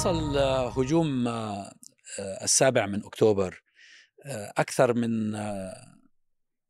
حصل 0.00 0.38
هجوم 0.76 1.28
السابع 2.18 2.86
من 2.86 3.04
أكتوبر 3.04 3.62
أكثر 4.58 4.94
من 4.94 5.32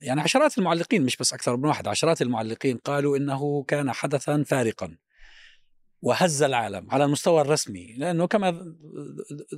يعني 0.00 0.20
عشرات 0.20 0.58
المعلقين 0.58 1.02
مش 1.02 1.16
بس 1.16 1.32
أكثر 1.32 1.56
من 1.56 1.64
واحد 1.64 1.88
عشرات 1.88 2.22
المعلقين 2.22 2.76
قالوا 2.76 3.16
إنه 3.16 3.62
كان 3.62 3.92
حدثا 3.92 4.42
فارقا 4.42 4.96
وهز 6.02 6.42
العالم 6.42 6.90
على 6.90 7.04
المستوى 7.04 7.40
الرسمي 7.40 7.94
لأنه 7.96 8.26
كما 8.26 8.74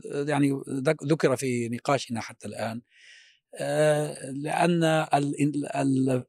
يعني 0.05 0.61
ذكر 1.05 1.37
في 1.37 1.69
نقاشنا 1.69 2.21
حتى 2.21 2.49
الآن 2.49 2.83
لأن 4.33 4.85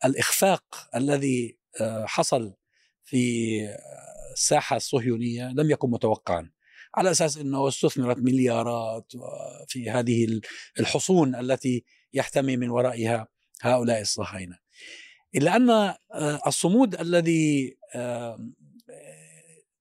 الإخفاق 0.05 0.89
الذي 0.95 1.57
حصل 2.05 2.53
في 3.03 3.59
الساحة 4.33 4.75
الصهيونية 4.75 5.47
لم 5.47 5.71
يكن 5.71 5.89
متوقعا. 5.89 6.62
على 6.95 7.11
أساس 7.11 7.37
إنه 7.37 7.67
استثمرت 7.67 8.17
مليارات 8.17 9.11
في 9.67 9.89
هذه 9.89 10.41
الحصون 10.79 11.35
التي 11.35 11.83
يحتمي 12.13 12.57
من 12.57 12.69
ورائها 12.69 13.27
هؤلاء 13.61 14.01
الصهاينة. 14.01 14.57
إلا 15.35 15.55
أن 15.55 15.93
الصمود 16.47 16.95
الذي 16.95 17.77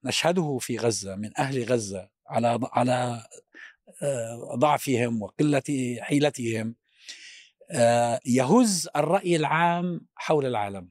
نشهده 0.04 0.58
في 0.60 0.76
غزة 0.76 1.16
من 1.16 1.30
أهل 1.38 1.64
غزة 1.64 2.10
على 2.26 2.60
على 2.72 3.26
ضعفهم 4.54 5.22
وقلة 5.22 5.98
حيلتهم 6.00 6.74
يهز 8.26 8.88
الرأي 8.96 9.36
العام 9.36 10.06
حول 10.14 10.46
العالم. 10.46 10.88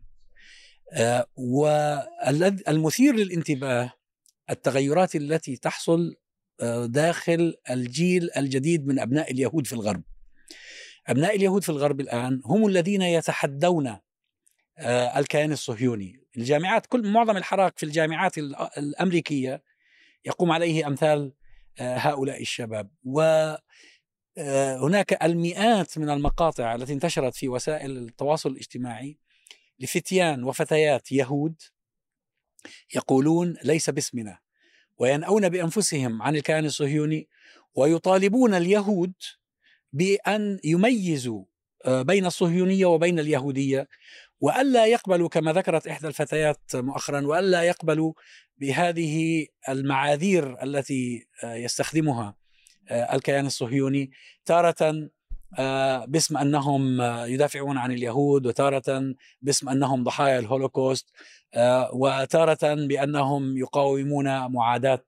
والمثير 1.36 3.16
للانتباه 3.16 3.94
التغيرات 4.50 5.16
التي 5.16 5.58
تحصل 5.58 6.16
داخل 6.86 7.56
الجيل 7.70 8.30
الجديد 8.38 8.88
من 8.88 9.00
أبناء 9.00 9.32
اليهود 9.32 9.68
في 9.68 9.74
الغرب. 9.74 10.04
أبناء 11.08 11.36
اليهود 11.36 11.64
في 11.64 11.70
الغرب 11.70 12.00
الآن 12.00 12.42
هم 12.46 12.68
الذين 12.68 13.02
يتحدون 13.02 13.98
الكيان 15.18 15.52
الصهيوني، 15.52 16.24
الجامعات 16.38 16.86
كل 16.86 17.08
معظم 17.08 17.38
الحراك 17.38 17.78
في 17.78 17.86
الجامعات 17.86 18.38
الأمريكية 18.78 19.64
يقوم 20.26 20.52
عليه 20.52 20.88
أمثال 20.88 21.34
هؤلاء 21.80 22.42
الشباب 22.42 22.92
و 23.04 23.22
هناك 24.82 25.24
المئات 25.24 25.98
من 25.98 26.10
المقاطع 26.10 26.76
التي 26.76 26.94
انتشرت 26.94 27.36
في 27.36 27.50
وسائل 27.50 27.98
التواصل 27.98 28.52
الاجتماعي 28.52 29.18
لفتيان 29.80 30.44
وفتيات 30.44 31.12
يهود 31.12 31.62
يقولون 32.96 33.58
ليس 33.64 33.90
باسمنا 33.90 34.40
وينأون 34.98 35.50
بأنفسهم 35.50 36.22
عن 36.22 36.36
الكيان 36.36 36.66
الصهيوني 36.66 37.28
ويطالبون 37.76 38.54
اليهود 38.54 39.14
بأن 39.94 40.60
يميزوا 40.64 41.44
بين 41.88 42.26
الصهيونية 42.26 42.86
وبين 42.86 43.20
اليهودية 43.20 43.88
وألا 44.40 44.86
يقبلوا 44.86 45.30
كما 45.30 45.54
ذكرت 45.54 45.88
إحدى 45.88 46.08
الفتيات 46.08 46.76
مؤخرا 46.76 47.28
وألا 47.28 47.64
يقبلوا 47.64 48.14
بهذه 48.58 49.46
المعاذير 49.70 50.64
التي 50.64 51.28
يستخدمها 51.44 52.36
الكيان 52.92 53.46
الصهيوني 53.46 54.12
تارة 54.46 55.10
باسم 56.08 56.38
أنهم 56.38 57.02
يدافعون 57.02 57.78
عن 57.78 57.92
اليهود 57.92 58.48
وتارة 58.48 59.16
باسم 59.42 59.70
أنهم 59.70 60.04
ضحايا 60.04 60.40
الهولوكوست 60.40 61.10
وتارة 61.94 62.74
بأنهم 62.74 63.58
يقاومون 63.58 64.52
معاداة 64.52 65.06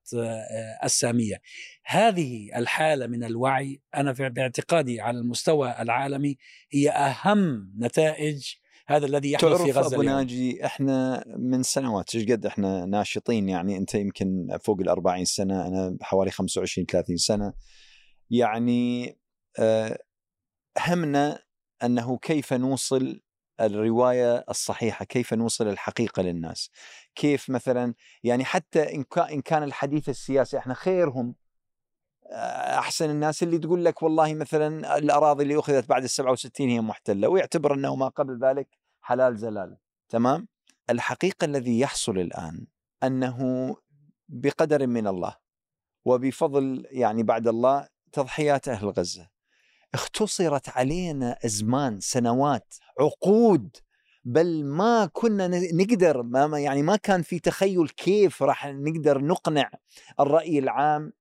السامية. 0.84 1.40
هذه 1.84 2.50
الحالة 2.56 3.06
من 3.06 3.24
الوعي 3.24 3.80
أنا 3.94 4.12
باعتقادي 4.12 5.00
على 5.00 5.18
المستوى 5.18 5.74
العالمي 5.80 6.36
هي 6.70 6.90
أهم 6.90 7.72
نتائج 7.78 8.54
هذا 8.86 9.06
الذي 9.06 9.32
يحدث 9.32 9.62
في 9.62 9.72
غزة 9.72 9.94
أبو 9.94 10.02
ناجي 10.02 10.66
إحنا 10.66 11.24
من 11.38 11.62
سنوات 11.62 12.14
إيش 12.14 12.24
قد 12.24 12.46
إحنا 12.46 12.86
ناشطين؟ 12.86 13.48
يعني 13.48 13.76
أنت 13.76 13.94
يمكن 13.94 14.58
فوق 14.62 14.80
ال 14.80 14.88
40 14.88 15.24
سنة 15.24 15.66
أنا 15.66 15.96
حوالي 16.02 16.30
25 16.30 16.86
30 16.86 17.16
سنة. 17.16 17.52
يعني 18.30 19.16
همنا 20.78 21.42
أنه 21.82 22.18
كيف 22.18 22.52
نوصل 22.52 23.20
الرواية 23.60 24.44
الصحيحة، 24.48 25.04
كيف 25.04 25.34
نوصل 25.34 25.68
الحقيقة 25.68 26.22
للناس. 26.22 26.70
كيف 27.14 27.50
مثلا 27.50 27.94
يعني 28.22 28.44
حتى 28.44 28.94
إن 29.32 29.40
كان 29.40 29.62
الحديث 29.62 30.08
السياسي 30.08 30.58
إحنا 30.58 30.74
خيرهم 30.74 31.34
أحسن 32.78 33.10
الناس 33.10 33.42
اللي 33.42 33.58
تقول 33.58 33.84
لك 33.84 34.02
والله 34.02 34.34
مثلا 34.34 34.98
الأراضي 34.98 35.42
اللي 35.42 35.58
أخذت 35.58 35.88
بعد 35.88 36.02
ال 36.02 36.10
67 36.10 36.68
هي 36.68 36.80
محتلة 36.80 37.28
ويعتبر 37.28 37.74
أنه 37.74 37.96
ما 37.96 38.08
قبل 38.08 38.38
ذلك 38.38 38.68
حلال 39.00 39.36
زلال، 39.36 39.76
تمام؟ 40.08 40.48
الحقيقة 40.90 41.44
الذي 41.44 41.80
يحصل 41.80 42.18
الآن 42.18 42.66
أنه 43.02 43.76
بقدر 44.28 44.86
من 44.86 45.06
الله 45.06 45.36
وبفضل 46.04 46.86
يعني 46.90 47.22
بعد 47.22 47.48
الله 47.48 47.88
تضحيات 48.12 48.68
أهل 48.68 48.88
غزة 48.88 49.33
اختصرت 49.94 50.68
علينا 50.68 51.38
ازمان 51.44 52.00
سنوات 52.00 52.74
عقود. 53.00 53.76
بل 54.24 54.64
ما 54.64 55.10
كنا 55.12 55.48
نقدر 55.72 56.22
ما 56.22 56.60
يعني 56.60 56.82
ما 56.82 56.96
كان 56.96 57.22
في 57.22 57.38
تخيل 57.38 57.88
كيف 57.88 58.42
راح 58.42 58.66
نقدر 58.66 59.24
نقنع 59.24 59.70
الرأي 60.20 60.58
العام. 60.58 61.12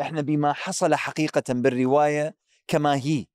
إحنا 0.00 0.20
بما 0.20 0.52
حصل 0.52 0.94
حقيقة 0.94 1.42
بالرواية 1.48 2.36
كما 2.68 2.96
هي. 2.96 3.26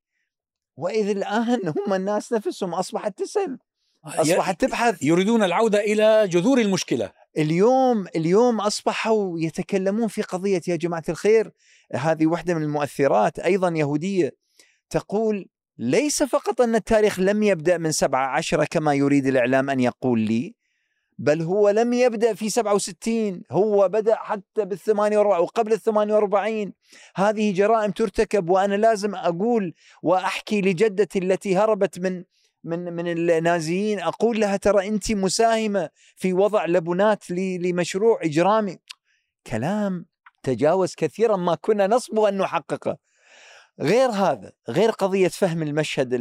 وإذ 0.78 1.09
الآن 1.09 1.68
هم 1.68 1.94
الناس 1.94 2.34
نفسهم 2.34 2.74
أصبحت 2.74 3.18
تسأل 3.18 3.58
أصبحت 4.06 4.62
تبحث. 4.62 5.03
يريدون 5.03 5.44
العودة 5.44 5.79
إلى 5.79 6.28
جذور 6.28 6.62
المشكلة. 6.62 7.12
اليوم 7.38 8.08
اليوم 8.16 8.62
أصبحوا 8.62 9.40
يتكلمون 9.40 10.08
في 10.08 10.22
قضية 10.22 10.62
يا 10.68 10.75
جماعة 10.75 11.03
الخير 11.09 11.52
هذه 11.94 12.28
واحدة 12.28 12.53
من 12.53 12.64
المؤثرات 12.64 13.40
أيضا 13.40 13.69
يهودية. 13.69 14.47
تقول 14.89 15.49
ليس 15.77 16.23
فقط 16.23 16.61
أن 16.61 16.75
التاريخ 16.75 17.19
لم 17.19 17.43
يبدأ 17.43 17.77
من 17.77 17.91
سبعة 17.91 18.27
عشرة 18.27 18.65
كما 18.71 18.93
يريد 18.93 19.27
الإعلام 19.27 19.69
أن 19.69 19.79
يقول 19.79 20.19
لي 20.19 20.55
بل 21.19 21.41
هو 21.41 21.69
لم 21.69 21.93
يبدأ 21.93 22.33
في 22.33 22.49
67 22.49 23.43
هو 23.51 23.89
بدأ 23.89 24.15
حتى 24.15 24.65
بالثمانية 24.65 25.17
وقبل 25.17 25.73
الثمانية 25.73 26.13
وأربعين. 26.13 26.73
هذه 27.15 27.53
جرائم 27.53 27.91
ترتكب 27.91 28.49
وأنا 28.49 28.75
لازم 28.75 29.15
أقول 29.15 29.73
وأحكي 30.03 30.61
لجدتي 30.61 31.19
التي 31.19 31.57
هربت 31.57 31.99
من 31.99 32.23
من 32.63 32.93
من 32.93 33.07
النازيين 33.07 33.99
أقول 33.99 34.39
لها 34.39 34.57
ترى 34.57 34.87
أنت 34.87 35.11
مساهمة 35.11 35.89
في 36.15 36.33
وضع 36.33 36.65
لبنات 36.65 37.31
لمشروع 37.31 38.19
إجرامي. 38.23 38.77
كلام 39.47 40.05
تجاوز 40.43 40.95
كثيرا 40.95 41.35
ما 41.37 41.55
كنا 41.55 41.87
نصبو 41.87 42.27
أن 42.27 42.37
نحققه. 42.37 42.97
غير 43.79 44.09
هذا 44.09 44.51
غير 44.69 44.89
قضية 44.91 45.27
فهم 45.27 45.63
المشهد 45.63 46.13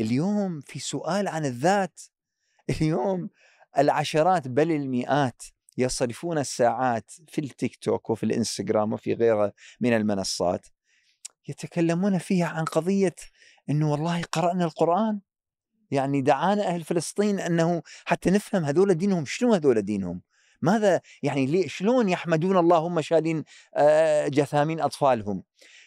اليوم 0.00 0.60
في 0.60 0.78
سؤال 0.78 1.28
عن 1.28 1.44
الذات. 1.44 2.00
اليوم 2.80 3.30
العشرات 3.78 4.48
بل 4.48 4.72
المئات 4.72 5.42
يصرفون 5.78 6.38
الساعات 6.38 7.10
في 7.28 7.40
التيك 7.40 7.76
توك 7.76 8.10
وفي 8.10 8.22
الإنستغرام 8.22 8.92
وفي 8.92 9.14
غيرها 9.14 9.52
من 9.80 9.92
المنصات 9.92 10.66
يتكلمون 11.48 12.18
فيها 12.18 12.46
عن 12.46 12.64
قضية 12.64 13.14
إنه 13.70 13.92
والله 13.92 14.22
قرأنا 14.22 14.64
القرآن. 14.64 15.20
يعني 15.90 16.20
دعانا 16.20 16.66
أهل 16.66 16.84
فلسطين 16.84 17.40
أنه 17.40 17.82
حتى 18.04 18.30
نفهم 18.30 18.64
هذول 18.64 18.94
دينهم 18.94 19.24
شنو 19.24 19.54
هذول 19.54 19.82
دينهم؟ 19.82 20.22
ماذا 20.62 21.00
يعني 21.22 21.68
شلون 21.68 22.08
يحمدون 22.08 22.56
الله 22.56 22.78
هم 22.78 23.00
شالين 23.00 23.44
جثامين 24.28 24.80
أطفالهم؟ 24.80 25.42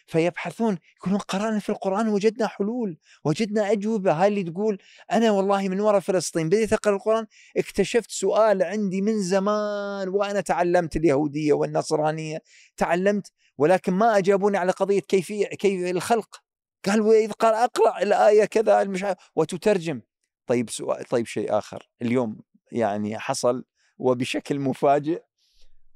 فيبحثون 0.06 0.78
يقولون 0.96 1.20
قرأنا 1.20 1.58
في 1.58 1.68
القرآن 1.68 2.08
وجدنا 2.08 2.46
حلول 2.46 2.98
وجدنا 3.24 3.72
أجوبة. 3.72 4.12
هاي 4.12 4.28
اللي 4.28 4.42
تقول 4.42 4.78
أنا 5.12 5.30
والله 5.30 5.68
من 5.68 5.80
وراء 5.80 6.00
فلسطين 6.00 6.48
بديت 6.48 6.72
أقرأ 6.72 6.94
القرآن 6.94 7.26
اكتشفت 7.56 8.10
سؤال 8.10 8.62
عندي 8.62 9.02
من 9.02 9.22
زمان 9.22 10.08
وأنا 10.08 10.40
تعلمت 10.40 10.96
اليهودية 10.96 11.52
والنصرانية 11.52 12.42
تعلمت 12.76 13.32
ولكن 13.58 13.92
ما 13.92 14.18
أجابوني 14.18 14.58
على 14.58 14.72
قضية 14.72 15.00
كيفية 15.00 15.46
كيف 15.46 15.90
الخلق. 15.90 16.42
قال 16.86 17.00
وإذ 17.00 17.32
قال 17.32 17.54
أقرأ 17.54 18.02
الآية 18.02 18.44
كذا 18.44 18.82
المش... 18.82 19.04
وتترجم. 19.36 20.00
طيب 20.46 20.70
سؤال 20.70 21.04
طيب 21.04 21.26
شيء 21.26 21.58
آخر. 21.58 21.88
اليوم 22.02 22.40
يعني 22.72 23.18
حصل 23.18 23.64
وبشكل 23.98 24.58
مفاجئ 24.58 25.22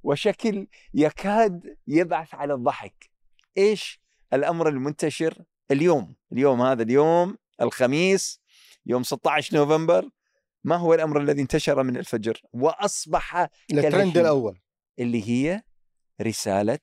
وشكل 0.02 0.66
يكاد 0.94 1.76
يبعث 1.86 2.34
على 2.34 2.54
الضحك. 2.54 3.10
إيش 3.58 4.00
الأمر 4.32 4.69
المنتشر 4.69 5.44
اليوم 5.71 6.15
اليوم 6.32 6.62
هذا 6.62 6.82
اليوم 6.82 7.37
الخميس 7.61 8.41
يوم 8.87 9.03
16 9.03 9.56
نوفمبر 9.56 10.09
ما 10.65 10.77
هو 10.77 10.94
الأمر 10.94 11.21
الذي 11.21 11.43
انتشر 11.43 11.82
من 11.82 11.97
الفجر؟ 11.97 12.43
وأصبح 12.53 13.49
الترند 13.73 14.19
الأول. 14.19 14.61
اللي 14.99 15.29
هي 15.29 15.62
رسالة 16.23 16.79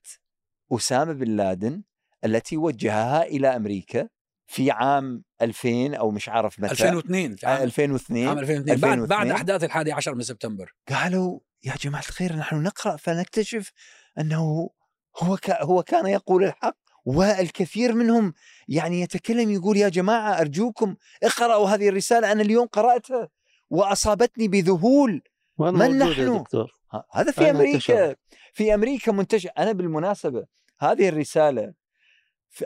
أسامة 0.72 1.14
بن 1.14 1.36
لادن 1.36 1.84
التي 2.26 2.58
وجهها 2.58 3.24
إلى 3.24 3.56
أمريكا 3.56 4.10
في 4.48 4.72
عام 4.72 5.24
2000 5.42 5.96
أو 5.96 6.12
مش 6.12 6.30
عارف 6.30 6.60
متى. 6.60 6.72
2002 6.72 7.36
في 7.36 7.46
عام 7.48 7.64
2002 7.64 8.28
عام 8.28 8.40
2002 8.40 8.80
بعد 8.80 8.92
2002. 8.94 9.08
بعد 9.08 9.28
أحداث 9.28 9.64
الحادي 9.64 9.92
عشر 9.92 10.16
من 10.16 10.22
سبتمبر. 10.22 10.74
قالوا 10.90 11.40
يا 11.64 11.74
جماعة 11.82 12.02
الخير 12.02 12.36
نحن 12.36 12.64
نقرأ 12.64 12.98
فنكتشف 12.98 13.72
أنه 14.20 14.70
هو 15.18 15.38
ك... 15.38 15.50
هو 15.50 15.84
كان 15.84 16.08
يقول 16.08 16.44
الحق 16.44 16.78
والكثير 17.08 17.94
منهم 17.94 18.34
يعني 18.68 19.02
يتكلم 19.02 19.52
يقول 19.52 19.78
يا 19.78 19.90
جماعة 19.90 20.42
أرجوكم 20.42 20.96
اقرأوا 21.24 21.70
هذه 21.70 21.90
الرسالة 21.90 22.32
أنا 22.32 22.42
اليوم 22.42 22.68
قرأتها 22.68 23.30
وأصابتني 23.70 24.48
بذهول. 24.48 25.22
من 25.60 25.98
نحن؟ 25.98 26.44
هذا 27.12 27.32
في 27.32 27.50
أمريكا. 27.50 27.76
انتشر؟ 27.76 28.16
في 28.54 28.74
أمريكا 28.74 29.12
منتشر. 29.12 29.50
أنا 29.58 29.72
بالمناسبة 29.72 30.46
هذه 30.80 31.10
الرسالة 31.10 31.74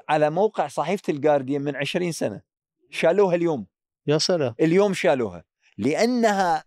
على 0.09 0.29
موقع 0.29 0.67
صحيفه 0.67 1.13
الجارديان 1.13 1.61
من 1.61 1.75
20 1.75 2.11
سنة. 2.11 2.41
شالوها 2.89 3.35
اليوم. 3.35 3.67
يا 4.07 4.17
سلام. 4.17 4.55
اليوم 4.59 4.93
شالوها. 4.93 5.43
لأنها 5.77 6.63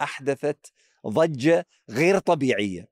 أحدثت 0.00 0.72
ضجة 1.06 1.66
غير 1.90 2.18
طبيعية. 2.18 2.88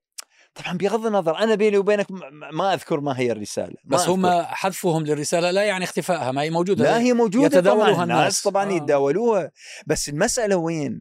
طبعا 0.65 0.77
بغض 0.79 1.07
النظر 1.07 1.39
أنا 1.39 1.55
بيني 1.55 1.79
وبينك 1.79 2.07
ما 2.53 2.75
أذكر 2.75 3.01
ما 3.01 3.19
هي 3.19 3.33
الرسالة 3.33 3.75
ما 3.85 3.97
بس 3.97 4.09
هم. 4.09 4.43
حذفهم 4.43 5.05
للرسالة 5.05 5.51
لا 5.51 5.63
يعني 5.63 5.85
اختفائها 5.85 6.33
ما 6.33 6.43
هي 6.43 6.51
موجودة 6.51 6.85
لا 6.85 7.01
هي 7.01 7.13
موجودة 7.13 7.47
يتداولوها 7.59 7.93
طبعا 7.93 8.03
الناس. 8.05 8.19
الناس 8.19 8.43
طبعا 8.43 8.71
آه. 8.71 8.73
يتداولوها 8.75 9.51
بس 9.87 10.09
المسألة 10.09 10.57
وين 10.57 11.01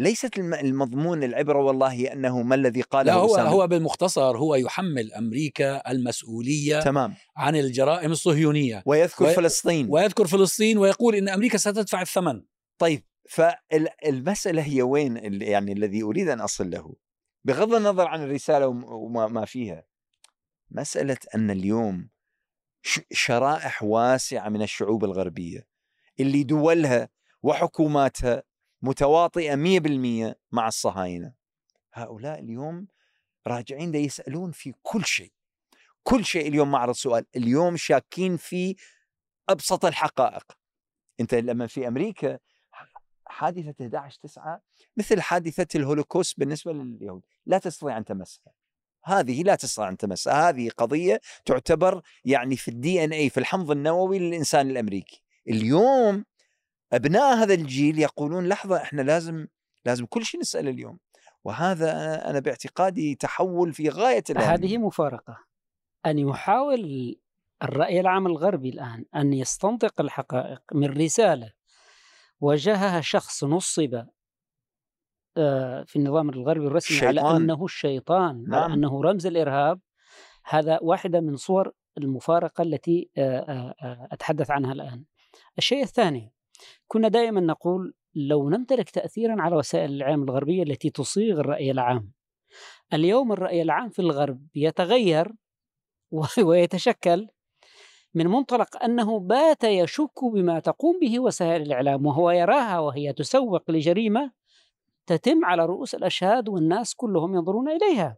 ليست 0.00 0.38
الم- 0.38 0.54
المضمون 0.54 1.22
العبرة 1.24 1.58
والله 1.58 2.12
أنه 2.12 2.42
ما 2.42 2.54
الذي 2.54 2.82
قاله 2.82 3.12
لا 3.12 3.18
هو. 3.20 3.36
هو 3.36 3.66
بالمختصر 3.66 4.38
هو 4.38 4.54
يحمل 4.54 5.12
أمريكا 5.12 5.90
المسؤولية 5.90 6.80
تمام 6.80 7.14
عن 7.36 7.56
الجرائم 7.56 8.12
الصهيونية 8.12 8.82
ويذكر 8.86 9.24
و- 9.24 9.28
فلسطين 9.28 9.86
ويذكر 9.90 10.26
فلسطين 10.26 10.78
ويقول 10.78 11.14
إن 11.14 11.28
أمريكا 11.28 11.58
ستدفع 11.58 12.02
الثمن 12.02 12.42
طيب 12.78 13.02
فالمسألة 13.30 14.62
هي 14.62 14.82
وين 14.82 15.42
يعني 15.42 15.72
الذي 15.72 16.02
أريد 16.02 16.28
أن 16.28 16.40
أصل 16.40 16.70
له 16.70 16.94
بغض 17.44 17.74
النظر 17.74 18.06
عن 18.08 18.22
الرسالة 18.22 18.66
وم- 18.68 18.84
وما 18.84 19.26
ما 19.28 19.44
فيها 19.44 19.84
مسألة 20.70 21.18
أن 21.34 21.50
اليوم 21.50 22.08
شرائح 23.12 23.82
واسعة 23.82 24.48
من 24.48 24.62
الشعوب 24.62 25.04
الغربية 25.04 25.66
اللي 26.20 26.42
دولها 26.42 27.08
وحكوماتها 27.42 28.42
متواطئة 28.82 29.54
100% 29.56 30.34
مع 30.52 30.68
الصهاينة. 30.68 31.34
هؤلاء 31.92 32.38
اليوم 32.40 32.86
راجعين 33.46 33.92
دا 33.92 33.98
يسألون 33.98 34.50
في 34.52 34.74
كل 34.82 35.04
شيء 35.04 35.32
كل 36.02 36.24
شيء 36.24 36.48
اليوم 36.48 36.70
معرض 36.70 36.94
سؤال 36.94 37.26
اليوم 37.36 37.76
شاكين 37.76 38.36
في 38.36 38.76
أبسط 39.48 39.84
الحقائق. 39.84 40.52
أنت 41.20 41.34
لما 41.34 41.66
في 41.66 41.88
أمريكا 41.88 42.38
حادثة 43.28 43.74
11 43.80 44.18
9 44.22 44.62
مثل 44.96 45.20
حادثة 45.20 45.78
الهولوكوست 45.78 46.38
بالنسبة 46.38 46.72
لليهود. 46.72 47.22
لا 47.46 47.58
تستطيع 47.58 47.98
أن 47.98 48.04
تمسها. 48.04 48.52
هذه 49.04 49.42
لا 49.42 49.54
تستطيع 49.54 49.88
أن 49.88 49.96
تمسها. 49.96 50.48
هذه 50.48 50.70
قضية 50.76 51.20
تعتبر 51.44 52.02
يعني 52.24 52.56
في 52.56 52.68
الدي 52.68 53.04
ان 53.04 53.12
اي 53.12 53.30
في 53.30 53.40
الحمض 53.40 53.70
النووي 53.70 54.18
للإنسان 54.18 54.70
الأمريكي. 54.70 55.22
اليوم 55.48 56.24
أبناء 56.92 57.36
هذا 57.36 57.54
الجيل 57.54 57.98
يقولون 57.98 58.48
لحظة 58.48 58.76
إحنا 58.76 59.02
لازم 59.02 59.46
لازم 59.84 60.06
كل 60.06 60.24
شيء 60.24 60.40
نسأل 60.40 60.68
اليوم. 60.68 60.98
وهذا 61.44 61.90
أنا 62.30 62.38
باعتقادي 62.40 63.14
تحول 63.14 63.72
في 63.72 63.88
غاية 63.88 64.24
الأهمية 64.30 64.54
هذه 64.54 64.78
مفارقة. 64.78 65.38
أن 66.06 66.18
يحاول 66.18 67.16
الرأي 67.62 68.00
العام 68.00 68.26
الغربي 68.26 68.68
الآن 68.68 69.04
أن 69.14 69.32
يستنطق 69.32 70.00
الحقائق 70.00 70.62
من 70.74 70.88
رسالة 70.88 71.52
وجهها 72.40 73.00
شخص 73.00 73.44
نصب 73.44 74.04
آه، 75.36 75.84
في 75.84 75.96
النظام 75.96 76.28
الغربي 76.30 76.66
الرسمي 76.66 76.98
على 77.08 77.20
الشيطان. 77.20 77.42
أنه 77.42 77.64
الشيطان 77.64 78.44
نعم. 78.48 78.62
على 78.62 78.74
أنه 78.74 79.02
رمز 79.02 79.26
الإرهاب 79.26 79.80
هذا 80.44 80.78
واحدة 80.82 81.20
من 81.20 81.36
صور 81.36 81.72
المفارقة 81.98 82.62
التي 82.62 83.10
آه، 83.18 83.38
آه، 83.82 84.08
أتحدث 84.12 84.50
عنها 84.50 84.72
الآن 84.72 85.04
الشيء 85.58 85.82
الثاني 85.82 86.32
كنا 86.86 87.08
دائما 87.08 87.40
نقول 87.40 87.94
لو 88.14 88.50
نمتلك 88.50 88.90
تأثيرا 88.90 89.42
على 89.42 89.56
وسائل 89.56 89.90
الإعلام 89.90 90.22
الغربية 90.22 90.62
التي 90.62 90.90
تصيغ 90.90 91.40
الرأي 91.40 91.70
العام 91.70 92.12
اليوم 92.92 93.32
الرأي 93.32 93.62
العام 93.62 93.90
في 93.90 93.98
الغرب 93.98 94.46
يتغير 94.54 95.32
ويتشكل 96.46 97.28
من 98.18 98.26
منطلق 98.26 98.82
أنه 98.82 99.20
بات 99.20 99.64
يشك 99.64 100.24
بما 100.24 100.60
تقوم 100.60 100.98
به 101.00 101.20
وسائل 101.20 101.62
الإعلام 101.62 102.06
وهو 102.06 102.30
يراها 102.30 102.78
وهي 102.78 103.12
تسوق 103.12 103.70
لجريمة 103.70 104.32
تتم 105.06 105.44
على 105.44 105.66
رؤوس 105.66 105.94
الأشهاد 105.94 106.48
والناس 106.48 106.94
كلهم 106.94 107.34
ينظرون 107.34 107.68
إليها. 107.70 108.16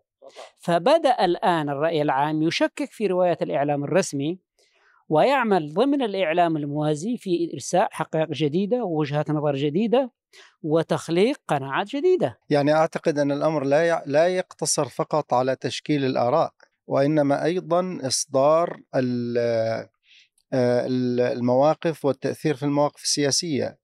فبدأ 0.58 1.25
الآن 1.25 1.69
الرأي 1.69 2.02
العام 2.02 2.43
يشكك 2.43 2.91
في 2.91 3.06
رواية 3.06 3.38
الإعلام 3.43 3.85
الرسمي 3.85 4.38
ويعمل 5.08 5.75
ضمن 5.75 6.02
الإعلام 6.02 6.56
الموازي 6.56 7.17
في 7.17 7.50
إرساء 7.55 7.88
حقائق 7.93 8.29
جديدة 8.29 8.85
ووجهات 8.85 9.31
نظر 9.31 9.55
جديدة 9.55 10.11
وتخليق 10.62 11.37
قناعات 11.49 11.87
جديدة. 11.87 12.38
يعني 12.50 12.73
أعتقد 12.73 13.19
أن 13.19 13.32
الأمر 13.32 13.64
لا 13.64 14.02
لا 14.06 14.29
يقتصر 14.29 14.85
فقط 14.85 15.35
على 15.35 15.56
تشكيل 15.56 16.05
الآراء 16.05 16.52
وإنما 16.91 17.45
أيضا 17.45 17.99
إصدار 18.03 18.81
آه، 20.53 20.87
ال- 20.87 21.21
المواقف 21.21 22.05
والتأثير 22.05 22.57
في 22.57 22.63
المواقف 22.65 23.03
السياسية. 23.05 23.80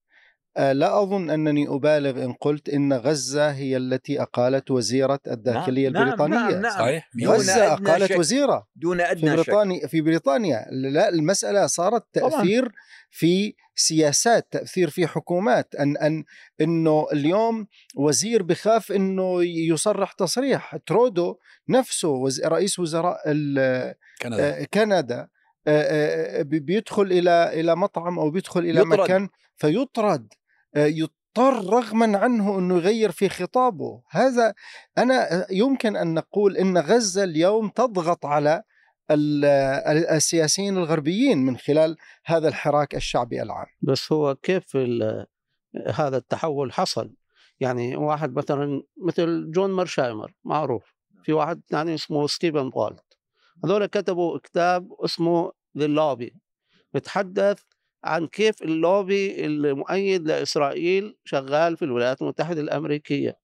لا 0.58 1.03
أظن 1.03 1.31
أنني 1.31 1.69
أبالغ 1.69 2.25
إن 2.25 2.32
قلت 2.32 2.69
إن 2.69 2.93
غزة 2.93 3.50
هي 3.50 3.76
التي 3.76 4.23
أقالت 4.23 4.70
وزيرة 4.70 5.20
الداخلية 5.26 5.88
نعم، 5.88 6.03
البريطانية 6.03 6.37
نعم، 6.37 6.62
نعم. 6.62 6.79
صحيح 6.79 7.11
أدنى 7.23 7.50
أقالت 7.53 8.05
شك. 8.12 8.19
وزيرة 8.19 8.67
دون 8.76 8.99
في 8.99 9.11
أدنى 9.11 9.31
شك 9.31 9.35
بريطانيا 9.37 9.87
في 9.87 10.00
بريطانيا 10.00 10.67
لا 10.70 11.08
المسألة 11.08 11.67
صارت 11.67 12.05
طبعاً. 12.14 12.31
تأثير 12.31 12.73
في 13.11 13.55
سياسات 13.75 14.49
تأثير 14.50 14.91
في 14.91 15.06
حكومات 15.06 15.75
أن 15.75 15.97
أن 15.97 16.25
إنه 16.61 17.06
اليوم 17.12 17.67
وزير 17.97 18.43
بخاف 18.43 18.93
إنه 18.93 19.44
يصرح 19.44 20.12
تصريح 20.12 20.76
ترودو 20.87 21.37
نفسه 21.69 22.09
وز- 22.09 22.45
رئيس 22.45 22.78
وزراء 22.78 23.21
ال- 23.26 23.95
كندا 24.23 24.61
آه، 24.61 24.66
كندا 24.75 25.28
آه، 25.69 26.38
آه، 26.38 26.42
بي- 26.42 26.61
بيدخل 26.61 27.02
إلى 27.02 27.61
إلى 27.61 27.76
مطعم 27.76 28.19
أو 28.19 28.30
بيدخل 28.30 28.61
إلى 28.61 28.80
يطرد. 28.80 29.00
مكان 29.00 29.28
فيطرد 29.57 30.26
آه، 30.33 30.46
يضطر 30.76 31.64
رغما 31.73 32.18
عنه 32.18 32.59
إنه 32.59 32.76
يغير 32.76 33.11
في 33.11 33.28
خطابه. 33.28 34.02
هذا 34.11 34.54
أنا 34.99 35.47
يمكن 35.50 35.97
أن 35.97 36.14
نقول 36.14 36.56
إن 36.56 36.78
غزة 36.78 37.25
اليوم 37.25 37.68
تضغط 37.68 38.26
على 38.26 38.62
ال- 39.11 39.45
ال- 39.45 40.06
السياسيين 40.06 40.76
الغربيين 40.76 41.38
من 41.38 41.56
خلال 41.56 41.97
هذا 42.25 42.49
الحراك 42.49 42.95
الشعبي 42.95 43.42
العام. 43.42 43.66
بس 43.83 44.12
هو 44.12 44.35
كيف 44.35 44.76
هذا 45.95 46.16
التحول 46.16 46.73
حصل؟ 46.73 47.14
يعني 47.61 47.97
واحد 47.97 48.33
مثلا 48.33 48.83
مثل 49.06 49.50
جون 49.50 49.71
مارشايمر 49.71 50.33
معروف. 50.45 50.97
في 51.23 51.33
واحد 51.33 51.61
ثاني 51.71 51.95
اسمه 51.95 52.26
ستيفن 52.26 52.71
والت 52.71 53.04
هذول 53.64 53.87
كتبوا 53.87 54.38
كتاب 54.38 54.88
اسمه 55.04 55.52
The 55.78 55.87
Lobby 55.87 56.35
بتحدث 56.95 57.62
عن 58.06 58.26
كيف 58.26 58.62
اللوبي 58.62 59.46
المؤيد 59.46 60.28
لإسرائيل 60.28 61.16
شغال 61.25 61.76
في 61.76 61.84
الولايات 61.84 62.22
المتحدة 62.22 62.60
الأمريكية. 62.60 63.38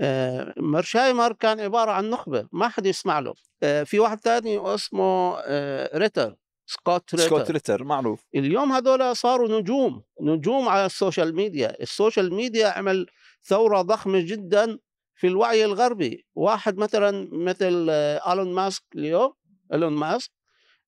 آه، 0.00 0.54
مارشايمر 0.56 1.32
كان 1.32 1.60
عبارة 1.60 1.90
عن 1.90 2.10
نخبة 2.10 2.48
ما 2.52 2.68
حد 2.68 2.86
يسمع 2.86 3.18
له. 3.18 3.34
آه، 3.62 3.82
في 3.82 3.98
واحد 3.98 4.20
ثاني 4.20 4.74
اسمه 4.74 5.38
آه، 5.38 5.98
ريتر 5.98 6.36
سكوت 6.66 7.14
ريتر 7.14 7.26
سكوت 7.26 7.50
ريتر. 7.50 7.84
معروف. 7.84 8.24
اليوم 8.34 8.72
هذول 8.72 9.16
صاروا 9.16 9.60
نجوم 9.60 10.02
نجوم 10.20 10.68
على 10.68 10.86
ال 10.86 10.93
social 10.93 11.34
media. 11.34 11.82
ال 11.82 11.89
social 11.89 12.34
media 12.34 12.68
عمل 12.68 13.06
ثورة 13.42 13.82
ضخمة 13.82 14.20
جدا 14.20 14.78
في 15.14 15.26
الوعي 15.26 15.64
الغربي. 15.64 16.26
واحد 16.34 16.76
مثلا 16.76 17.28
مثل 17.32 17.90
ألون 18.30 18.52
ماسك 18.52 18.82
اليوم 18.94 19.32
ألون 19.72 19.92
ماسك 19.92 20.30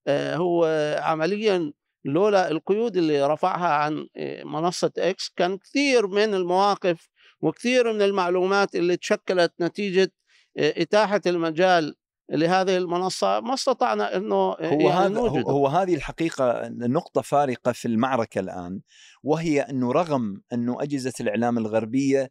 هو 0.09 0.65
عمليا 1.03 1.73
لولا 2.05 2.51
القيود 2.51 2.97
اللي 2.97 3.27
رفعها 3.27 3.69
عن 3.69 4.07
آه، 4.17 4.45
منصة 4.45 4.93
إكس 4.99 5.33
كان 5.37 5.59
كثير 5.59 6.07
من 6.07 6.35
المواقف 6.35 7.09
وكثير 7.41 7.93
من 7.93 8.03
المعلومات 8.03 8.75
اللي 8.75 8.97
تشكلت 8.97 9.53
نتيجة 9.61 10.13
آه، 10.59 10.83
إتاحة 10.83 11.21
المجال 11.27 11.95
لهذه 12.31 12.77
المنصة 12.77 13.41
ما 13.41 13.55
استطعنا 13.55 14.17
أنه 14.17 14.37
آه، 14.37 14.69
هو 14.69 14.81
يعني 14.81 14.89
هذا 14.89 15.21
هو, 15.21 15.27
نوجده. 15.27 15.51
هو 15.51 15.67
هذه 15.67 15.95
الحقيقة 15.95 16.69
نقطة 16.69 17.21
فارقة 17.21 17.73
في 17.73 17.89
المعركة 17.89 18.39
الآن 18.39 18.81
وهي 19.23 19.61
إنه 19.61 19.93
رغم 19.93 20.43
إنه 20.53 20.83
أجهزة 20.83 21.13
الإعلام 21.21 21.59
الغربية 21.59 22.31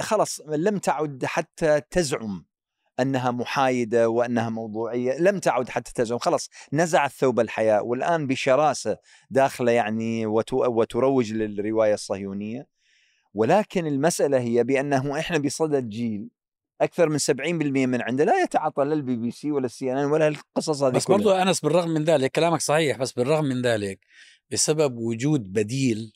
خلص 0.00 0.40
لم 0.48 0.78
تعد 0.78 1.24
حتى 1.24 1.80
تزعم 1.90 2.44
أنها 3.00 3.30
محايدة 3.30 4.08
وأنها 4.08 4.50
موضوعية 4.50 5.18
لم 5.18 5.38
تعد 5.38 5.68
حتى 5.68 5.92
تزعم 5.94 6.18
خلاص 6.18 6.50
نزعت 6.72 7.10
ثوب 7.10 7.40
الحياء 7.40 7.86
والآن 7.86 8.26
بشراسة 8.26 8.96
داخلة 9.30 9.72
يعني 9.72 10.26
وتروج 10.52 11.32
للرواية 11.32 11.94
الصهيونية 11.94 12.66
ولكن 13.34 13.86
المسألة 13.86 14.38
هي 14.40 14.64
بأنه 14.64 15.18
إحنا 15.18 15.38
بصدد 15.38 15.88
جيل 15.88 16.28
أكثر 16.80 17.08
من 17.08 17.18
70% 17.18 17.30
من 17.86 18.02
عنده 18.02 18.24
لا 18.24 18.42
يتعاطى 18.42 18.84
لا 18.84 18.94
البي 18.94 19.16
بي 19.16 19.30
سي 19.30 19.52
ولا 19.52 19.66
ال 19.66 19.92
CNN 19.92 20.04
ولا 20.04 20.28
القصص 20.28 20.82
هذه 20.82 20.92
بس. 20.92 21.06
برضو 21.06 21.30
أنس 21.30 21.60
بالرغم 21.60 21.90
من 21.90 22.04
ذلك 22.04 22.30
كلامك 22.30 22.60
صحيح 22.60 22.98
بس 22.98 23.12
بالرغم 23.12 23.44
من 23.44 23.62
ذلك 23.62 23.98
بسبب 24.50 24.98
وجود 24.98 25.52
بديل 25.52 26.12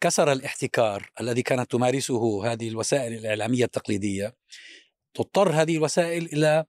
كسر 0.00 0.32
الاحتكار 0.32 1.10
الذي 1.20 1.42
كانت 1.42 1.70
تمارسه 1.70 2.52
هذه 2.52 2.68
الوسائل 2.68 3.12
الإعلامية 3.12 3.64
التقليدية 3.64 4.34
تضطر 5.14 5.52
هذه 5.52 5.76
الوسائل 5.76 6.24
إلى 6.24 6.64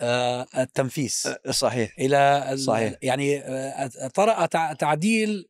آه، 0.00 0.46
التنفيس. 0.58 1.28
صحيح. 1.50 1.94
إلى 1.98 2.48
ال- 2.52 2.58
صحيح. 2.58 2.94
يعني 3.02 3.38
آه، 3.40 3.86
طرأ 4.14 4.46
تع- 4.46 4.72
تعديل 4.72 5.48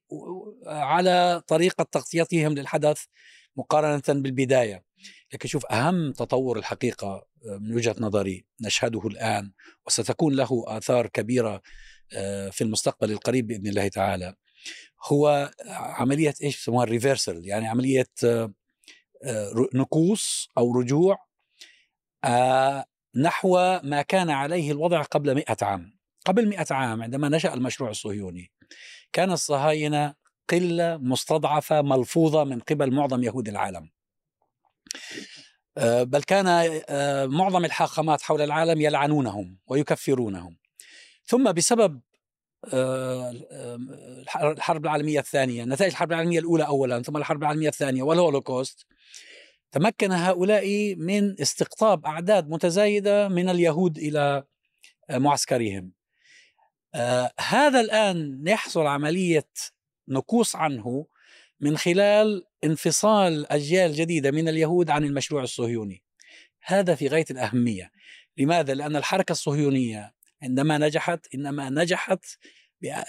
على 0.67 1.43
طريقة 1.49 1.85
تغطيتهم 1.93 2.55
للحدث 2.55 3.03
مقارنة 3.57 4.03
بالبداية. 4.09 4.85
لكن 5.33 5.49
شوف 5.49 5.67
أهم 5.67 6.13
تطور 6.13 6.59
الحقيقة 6.59 7.09
آه، 7.09 7.59
من 7.61 7.75
وجهة 7.75 7.97
نظري 8.01 8.47
نشهده 8.61 9.01
الآن 9.07 9.53
وستكون 9.87 10.35
له 10.35 10.65
آثار 10.67 11.07
كبيرة 11.07 11.63
آه، 12.13 12.49
في 12.51 12.65
المستقبل 12.65 13.11
القريب 13.11 13.47
بإذن 13.47 13.67
الله 13.67 13.89
تعالى 13.89 14.35
هو 15.07 15.51
عملية 15.71 16.35
إيش 16.43 16.63
بسموها 16.63 16.85
الريفرسل 16.85 17.41
يعني 17.47 17.67
عملية 17.69 18.07
آه، 18.25 18.53
آه، 19.25 19.51
نكوص 19.75 20.49
أو 20.59 20.73
رجوع 20.81 21.15
آه، 21.15 21.24
نحو 23.17 23.81
ما 23.83 24.03
كان 24.03 24.31
عليه 24.31 24.73
الوضع 24.73 25.03
قبل 25.03 25.35
مئة 25.35 25.57
عام. 25.63 25.99
قبل 26.27 26.49
مئة 26.49 26.67
عام 26.71 27.03
عندما 27.03 27.29
نشأ 27.29 27.55
المشروع 27.55 27.91
الصهيوني 27.91 28.53
كان 29.13 29.33
الصهاينة 29.33 30.15
قلة 30.51 30.97
مستضعفة 30.97 31.83
ملفوظة 31.83 32.45
من 32.45 32.61
قبل 32.61 32.95
معظم 32.95 33.23
يهود 33.23 33.49
العالم. 33.49 33.91
آه، 35.79 36.03
بل 36.03 36.23
كان 36.23 36.47
آه، 36.89 37.27
معظم 37.27 37.65
الحاخامات 37.65 38.23
حول 38.23 38.43
العالم 38.43 38.81
يلعنونهم 38.81 39.59
ويكفرونهم. 39.67 40.57
ثم 41.27 41.53
بسبب 41.53 42.01
آه، 42.73 43.35
آه، 43.53 43.79
الحرب 44.35 44.85
العالمية 44.85 45.19
الثانية 45.21 45.65
نتائج 45.65 45.91
الحرب 45.91 46.13
العالمية 46.13 46.39
الأولى 46.39 46.67
أولا 46.67 47.03
ثم 47.03 47.17
الحرب 47.17 47.43
العالمية 47.43 47.69
الثانية 47.69 48.03
والهولوكوست 48.03 48.87
تمكن 49.75 50.13
هؤلاء 50.13 50.95
من 50.95 51.41
استقطاب 51.41 52.07
أعداد 52.07 52.49
متزايدة 52.49 53.29
من 53.29 53.49
اليهود 53.49 53.99
إلى 53.99 54.45
آه، 55.11 55.19
معسكرهم. 55.19 55.93
آه، 56.95 57.33
هذا 57.41 57.81
الآن 57.81 58.45
يحصل 58.47 58.87
عملية 58.87 59.49
نكوص 60.09 60.57
عنه 60.57 61.07
من 61.61 61.77
خلال 61.77 62.45
انفصال 62.65 63.53
أجيال 63.53 63.93
جديدة 63.93 64.31
من 64.31 64.49
اليهود 64.49 64.91
عن 64.91 65.05
المشروع 65.05 65.43
الصهيوني. 65.43 66.03
هذا 66.65 66.95
في 66.95 67.09
غاية 67.09 67.27
الأهمية. 67.31 67.91
لماذا؟ 68.37 68.75
لأن 68.75 68.97
الحركة 68.97 69.33
الصهيونية 69.33 70.15
عندما 70.43 70.79
نجحت 70.79 71.35
إنما 71.35 71.71
نجحت 71.71 72.25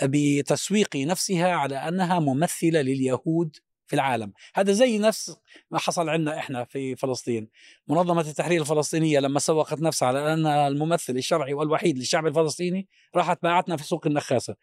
بتسويق 0.03 0.95
نفسها 0.95 1.51
على 1.51 1.75
أنها 1.75 2.19
ممثلة 2.19 2.81
لليهود 2.81 3.57
في 3.87 3.95
العالم. 3.95 4.33
هذا 4.55 4.71
زي 4.71 4.97
نفس 4.97 5.37
ما 5.71 5.79
حصل 5.79 6.09
عندنا 6.09 6.37
إحنا 6.37 6.63
في 6.63 6.95
فلسطين. 6.95 7.49
منظمة 7.87 8.21
التحرير 8.21 8.61
الفلسطينية 8.61 9.19
لما 9.19 9.39
سوقت 9.39 9.81
نفسها 9.81 10.07
على 10.07 10.33
أنها 10.33 10.67
الممثل 10.67 11.17
الشرعي 11.17 11.53
والوحيد 11.53 11.97
للشعب 11.97 12.27
الفلسطيني 12.27 12.87
راحت 13.15 13.43
باعتنا 13.43 13.77
في 13.77 13.83
سوق 13.83 14.07
النخاسة. 14.07 14.55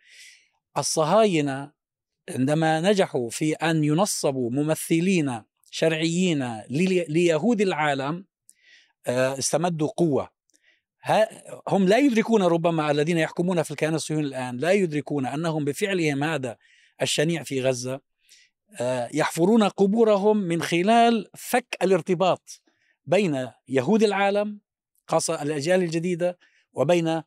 الصهاينة 0.79 1.73
عندما 2.31 2.81
نجحوا 2.81 3.31
في 3.31 3.53
أن 3.53 3.85
ينصبوا 3.85 4.51
ممثلين 4.51 5.43
شرعيين 5.71 6.61
ليهود 7.09 7.61
العالم 7.61 8.25
آه، 9.07 9.39
استمدوا 9.39 9.89
قوة. 9.89 10.31
هم 11.69 11.89
لا 11.89 11.99
يدركون 11.99 12.43
ربما 12.43 12.91
الذين 12.91 13.19
يحكمون 13.19 13.63
في 13.63 13.71
الكيان 13.71 13.95
الصهيوني 13.95 14.27
الآن 14.27 14.57
لا 14.57 14.73
يدركون 14.73 15.27
أنهم 15.27 15.65
بفعلهم 15.65 16.25
هذا 16.25 16.57
الشنيع 17.03 17.43
في 17.43 17.63
غزة. 17.63 18.01
يحفرون 19.15 19.63
قبورهم 19.63 20.37
من 20.37 20.63
خلال 20.63 21.27
فك 21.35 21.77
الارتباط 21.83 22.63
بين 23.07 23.49
يهود 23.69 24.03
العالم 24.03 24.61
خاصة 25.07 25.43
الأجيال 25.43 25.83
الجديدة 25.83 26.39
وبين 26.73 27.09
آه، 27.09 27.25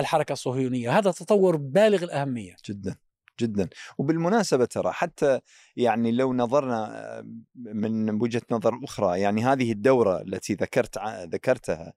الحركة 0.00 0.32
الصهيونية. 0.32 0.98
هذا 0.98 1.10
تطور 1.10 1.56
بالغ 1.56 2.04
الأهمية. 2.04 2.56
جدا 2.68 2.96
جدا. 3.40 3.68
وبالمناسبة 3.98 4.64
ترى 4.64 4.92
حتى 4.92 5.40
يعني 5.76 6.12
لو 6.12 6.34
نظرنا 6.34 7.08
آه، 7.18 7.26
من 7.54 8.22
وجهة 8.22 8.42
نظر 8.50 8.80
أخرى 8.84 9.20
يعني 9.20 9.44
هذه 9.44 9.72
الدورة 9.72 10.20
التي 10.20 10.54
ذكرت 10.54 10.98
ذكرتها 11.32 11.92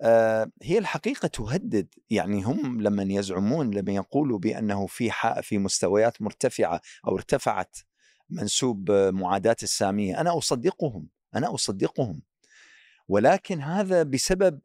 آه، 0.00 0.50
هي 0.62 0.78
الحقيقة 0.78 1.28
تهدد. 1.28 1.88
يعني 2.10 2.42
هم 2.42 2.80
لما 2.80 3.02
يزعمون 3.02 3.70
لما 3.74 3.92
يقولوا 3.92 4.38
بأنه 4.38 4.86
في 4.86 5.10
في 5.42 5.58
مستويات 5.58 6.22
مرتفعة 6.22 6.80
أو 7.06 7.16
ارتفعت 7.16 7.76
منسوب 8.30 8.90
معاداة 8.90 9.56
السامية. 9.62 10.20
أنا 10.20 10.38
أصدقهم 10.38 11.08
أنا 11.34 11.54
أصدقهم. 11.54 12.22
ولكن 13.08 13.60
هذا 13.62 14.02
بسبب 14.02 14.60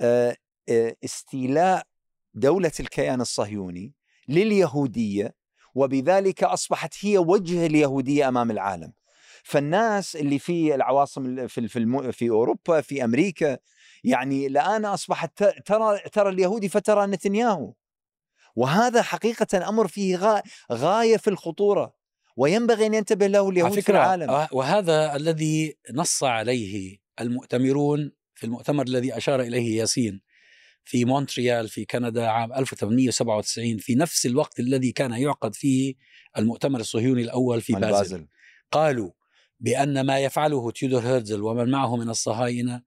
آه، 0.00 0.36
آه، 0.68 0.96
استيلاء 1.04 1.86
دولة 2.34 2.72
الكيان 2.80 3.20
الصهيوني 3.20 3.92
لليهودية 4.28 5.34
وبذلك 5.74 6.44
أصبحت 6.44 6.94
هي 7.00 7.18
وجه 7.18 7.66
اليهودية 7.66 8.28
أمام 8.28 8.50
العالم. 8.50 8.92
فالناس 9.44 10.16
اللي 10.16 10.38
في 10.38 10.74
العواصم 10.74 11.26
ال- 11.26 11.48
في 11.48 11.68
في, 11.68 12.12
في 12.12 12.30
أوروبا 12.30 12.80
في 12.80 13.04
أمريكا 13.04 13.58
يعني 14.04 14.46
الآن 14.46 14.84
أصبحت 14.84 15.42
ت- 15.44 15.62
ترى 15.66 15.98
ترى 15.98 16.28
اليهودي 16.28 16.68
فترى 16.68 17.06
نتنياهو. 17.06 17.72
وهذا 18.56 19.02
حقيقة 19.02 19.68
أمر 19.68 19.88
فيه 19.88 20.16
غا- 20.16 20.42
غاية 20.72 21.16
في 21.16 21.30
الخطورة. 21.30 21.95
وينبغي 22.36 22.86
أن 22.86 22.94
ينتبه 22.94 23.26
له 23.26 23.50
اليهود 23.50 23.72
على 23.72 23.82
في 23.82 23.92
العالم. 23.92 24.30
آه، 24.30 24.48
وهذا 24.52 25.16
الذي 25.16 25.76
نص 25.92 26.24
عليه 26.24 26.98
المؤتمرون 27.20 28.12
في 28.34 28.44
المؤتمر 28.44 28.86
الذي 28.86 29.16
أشار 29.16 29.40
إليه 29.40 29.78
ياسين 29.78 30.20
في 30.84 31.04
مونتريال 31.04 31.68
في 31.68 31.84
كندا 31.84 32.26
عام 32.26 32.52
1897 32.52 33.78
في 33.78 33.94
نفس 33.94 34.26
الوقت 34.26 34.60
الذي 34.60 34.92
كان 34.92 35.12
يعقد 35.12 35.54
فيه 35.54 35.94
المؤتمر 36.38 36.80
الصهيوني 36.80 37.22
الأول 37.22 37.60
في 37.60 37.72
بازل, 37.72 37.90
بازل. 37.90 38.26
قالوا 38.72 39.10
بأن 39.60 40.00
ما 40.00 40.18
يفعله 40.18 40.70
تيودور 40.70 41.02
هيرزل 41.02 41.42
ومن 41.42 41.70
معه 41.70 41.96
من 41.96 42.08
الصهاينة 42.08 42.82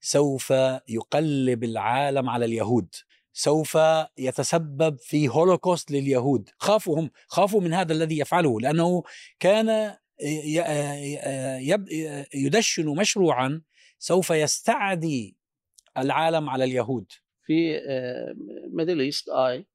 سوف 0.00 0.50
يقلب 0.88 1.64
العالم 1.64 2.30
على 2.30 2.44
اليهود. 2.44 2.94
سوف 3.32 3.78
يتسبب 4.18 4.96
في 4.98 5.28
هولوكوست 5.28 5.90
لليهود. 5.90 6.48
خافوا 6.58 7.00
هم 7.00 7.10
خافوا 7.26 7.60
من 7.60 7.72
هذا 7.72 7.92
الذي 7.92 8.18
يفعله 8.18 8.60
لأنه 8.60 9.02
كان 9.40 9.94
ي- 10.22 11.68
يب- 11.70 11.88
يدشن 12.34 12.86
مشروعا 12.88 13.62
سوف 13.98 14.30
يستعدي 14.30 15.36
العالم 15.98 16.50
على 16.50 16.64
اليهود. 16.64 17.06
في 17.46 17.78
Middle 18.72 19.00
East 19.00 19.28
Eye 19.28 19.66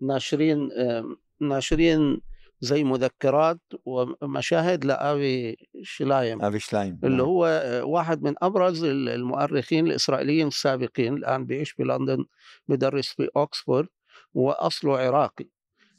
ناشرين 0.00 0.68
آه، 0.72 1.16
ناشرين 1.40 2.20
زي 2.60 2.84
مذكرات 2.84 3.60
ومشاهد 3.84 4.84
لآوي 4.84 5.56
شلايم 5.82 6.42
أبي 6.42 6.58
شلايم 6.58 7.00
اللي 7.04 7.22
هو 7.22 7.46
آه، 7.46 7.84
واحد 7.84 8.22
من 8.22 8.34
أبرز 8.42 8.84
المؤرخين 8.84 9.86
الإسرائيليين 9.86 10.46
السابقين 10.46 11.14
الآن 11.14 11.44
بيعيش 11.44 11.70
في 11.70 11.82
لندن 11.82 12.24
بدرس 12.68 13.08
في 13.08 13.28
اوكسفورد 13.36 13.88
وأصله 14.34 14.98
عراقي. 14.98 15.48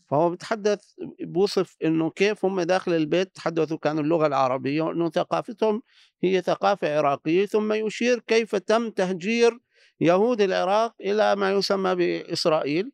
فهو 0.09 0.29
بيتحدث 0.29 0.81
بوصف 1.21 1.75
إنه 1.83 2.09
كيف 2.09 2.45
هم 2.45 2.61
داخل 2.61 2.93
البيت 2.93 3.35
تحدثوا 3.35 3.77
كانوا 3.77 4.03
اللغة 4.03 4.27
العربية 4.27 4.81
وانه 4.81 5.09
ثقافتهم 5.09 5.81
هي 6.23 6.41
ثقافة 6.41 6.97
عراقية 6.97 7.45
ثم 7.45 7.73
يشير 7.73 8.19
كيف 8.19 8.55
تم 8.55 8.89
تهجير 8.89 9.59
يهود 10.01 10.41
العراق 10.41 10.95
إلى 11.01 11.35
ما 11.35 11.51
يسمى 11.51 11.95
بإسرائيل. 11.95 12.91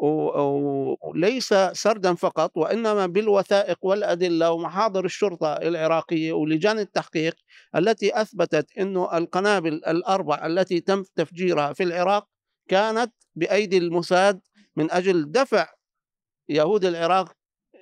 وليس 0.00 1.54
سردا 1.72 2.14
فقط 2.14 2.56
وإنما 2.56 3.06
بالوثائق 3.06 3.78
والأدلة 3.82 4.50
ومحاضر 4.50 5.04
الشرطة 5.04 5.52
العراقية 5.52 6.32
ولجان 6.32 6.78
التحقيق 6.78 7.36
التي 7.76 8.20
أثبتت 8.20 8.78
إنه 8.78 9.18
القنابل 9.18 9.72
الأربع 9.74 10.46
التي 10.46 10.80
تم 10.80 11.04
تفجيرها 11.16 11.72
في 11.72 11.82
العراق 11.82 12.28
كانت 12.68 13.12
بأيدي 13.36 13.78
الموساد 13.78 14.40
من 14.76 14.90
أجل 14.90 15.32
دفع 15.32 15.68
يهود 16.48 16.84
العراق 16.84 17.32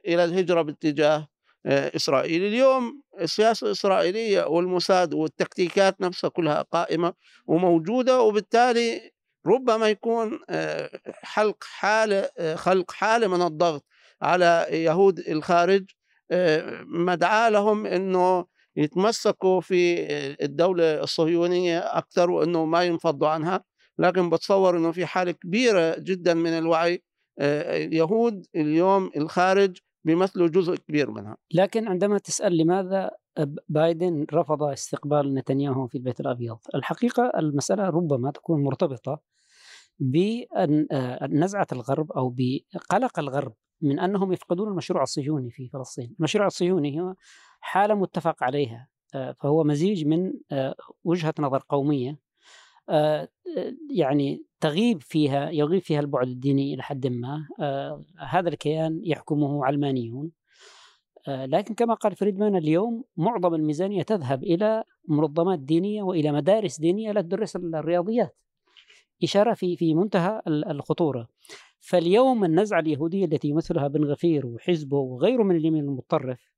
إلى 0.07 0.25
الهجرة 0.25 0.63
باتجاه 0.63 1.29
آه، 1.67 1.97
إسرائيل. 1.97 2.45
اليوم 2.45 3.03
السياسة 3.21 3.67
الإسرائيلية 3.67 4.45
والموساد 4.45 5.15
والتكتيكات 5.15 6.01
نفسها 6.01 6.31
كلها 6.31 6.63
قائمة 6.63 7.15
وموجودة 7.47 8.21
وبالتالي 8.21 9.11
ربما 9.47 9.89
يكون 9.89 10.41
آه، 10.51 10.91
حلق 11.23 11.65
حالة 11.65 12.31
آه، 12.39 12.55
خلق 12.55 12.91
حالة 12.93 13.27
من 13.29 13.43
الضغط 13.43 13.85
على 14.23 14.67
يهود 14.71 15.19
الخارج 15.19 15.85
مدعاة 16.87 17.49
لهم 17.49 17.87
أنه 17.87 18.45
يتمسكوا 18.77 19.61
في 19.61 20.07
الدولة 20.45 21.03
الصهيونية 21.03 21.79
أكثر 21.79 22.31
وأنه 22.31 22.65
ما 22.65 22.85
ينفضوا 22.85 23.29
عنها. 23.29 23.65
لكن 23.99 24.31
بتصور 24.31 24.77
أنه 24.77 24.93
في 24.93 25.07
حالة 25.07 25.33
كبيرة 25.33 25.97
جدا 25.99 26.35
من 26.35 26.51
الوعي 26.51 27.03
اليهود 27.41 28.47
اليوم 28.57 29.11
الخارج 29.17 29.79
بيمثلوا 30.09 30.49
جزء 30.49 30.77
كبير 30.77 31.11
منها. 31.11 31.37
لكن 31.55 31.89
عندما 31.89 32.19
تسأل 32.19 32.57
لماذا 32.57 33.11
بايدن 33.69 34.27
رفض 34.33 34.63
استقبال 34.63 35.35
نتنياهو 35.35 35.87
في 35.87 35.99
البيت 35.99 36.21
الأبيض 36.21 36.59
الحقيقة 36.75 37.33
المسألة 37.37 37.91
ربما 37.91 38.31
تكون 38.31 38.63
مرتبطة 38.65 39.21
بنزعة 40.01 41.67
الغرب 41.73 42.13
أو 42.13 42.35
بقلق 42.37 43.19
الغرب 43.19 43.53
من 43.83 43.99
أنهم 44.01 44.33
يفقدون 44.33 44.69
المشروع 44.69 45.03
الصهيوني 45.03 45.51
في 45.51 45.69
فلسطين. 45.69 46.15
المشروع 46.19 46.47
الصهيوني 46.47 47.01
هو 47.01 47.15
حالة 47.61 47.95
متفق 47.95 48.43
عليها 48.43 48.89
فهو 49.41 49.65
مزيج 49.65 50.07
من 50.07 50.33
وجهة 51.05 51.35
نظر 51.39 51.63
قومية 51.69 52.19
يعني 53.91 54.45
تغيب 54.61 55.03
فيها 55.03 55.51
يغيب 55.51 55.83
فيها 55.83 56.01
البعد 56.01 56.29
الديني 56.29 56.75
إلى 56.75 56.83
حد 56.83 57.07
ما 57.07 57.47
آه 57.61 58.05
هذا 58.19 58.49
الكيان 58.49 59.01
يحكمه 59.05 59.65
علمانيون. 59.65 60.31
آه 61.29 61.47
لكن 61.47 61.75
كما 61.75 61.95
قال 61.95 62.17
فريدمان 62.17 62.57
اليوم 62.57 63.05
معظم 63.17 63.55
الميزانية 63.55 64.03
تذهب 64.03 64.43
إلى 64.43 64.85
منظمات 65.09 65.59
دينية 65.59 66.03
وإلى 66.03 66.33
مدارس 66.33 66.81
دينية 66.81 67.13
لا 67.13 67.21
تدرس 67.21 67.57
الرياضيات. 67.57 68.37
إشارة 69.23 69.55
في 69.55 69.77
في 69.77 69.95
منتهى 69.95 70.43
الخطورة. 70.47 71.29
فاليوم 71.81 72.45
النزعة 72.45 72.81
اليهودية 72.81 73.25
التي 73.25 73.49
يمثلها 73.49 73.89
بن 73.89 74.05
غفير 74.05 74.47
وحزبه 74.47 74.97
وغيره 74.97 75.43
من 75.43 75.57
اليمين 75.57 75.85
المتطرف 75.85 76.53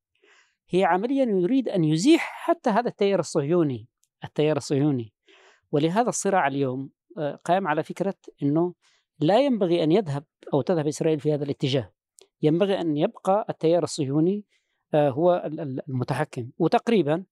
هي 0.68 0.84
عمليا 0.84 1.24
يريد 1.24 1.68
أن 1.68 1.84
يزيح 1.84 2.32
حتى 2.44 2.70
هذا 2.70 2.88
التيار 2.88 3.20
الصهيوني 3.20 3.88
التيار 4.24 4.56
الصهيوني. 4.56 5.12
ولهذا 5.72 6.08
الصراع 6.08 6.46
اليوم 6.46 6.90
قائم 7.44 7.68
على 7.68 7.82
فكرة 7.82 8.14
أنه 8.42 8.74
لا 9.20 9.40
ينبغي 9.40 9.84
أن 9.84 9.92
يذهب 9.92 10.24
أو 10.54 10.62
تذهب 10.62 10.86
إسرائيل 10.86 11.20
في 11.20 11.34
هذا 11.34 11.44
الاتجاه. 11.44 11.92
ينبغي 12.42 12.80
أن 12.80 12.96
يبقى 12.96 13.46
التيار 13.50 13.82
الصهيوني 13.82 14.44
آه، 14.94 15.10
هو 15.10 15.50
المتحكم. 15.88 16.50
وتقريبا 16.58 17.24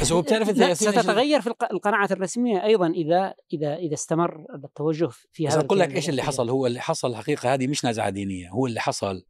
بس 0.00 0.12
هو 0.12 0.22
بتعرف 0.22 0.50
ستتغير 0.78 1.40
في 1.40 1.54
القناعات 1.72 2.12
الرسمية 2.12 2.64
أيضا 2.64 2.86
إذا 2.90 3.34
إذا 3.52 3.76
إذا 3.76 3.94
استمر 3.94 4.46
التوجه 4.54 5.08
في 5.32 5.48
هذا 5.48 5.60
أقول 5.60 5.78
لك 5.78 5.94
إيش 5.94 6.08
اللي 6.08 6.22
حصل؟ 6.22 6.50
هو 6.50 6.66
اللي 6.66 6.80
حصل 6.80 7.10
الحقيقة 7.10 7.54
هذه 7.54 7.66
مش 7.66 7.84
نزعة 7.84 8.10
دينية. 8.10 8.50
هو 8.50 8.66
اللي 8.66 8.80
حصل 8.80 9.24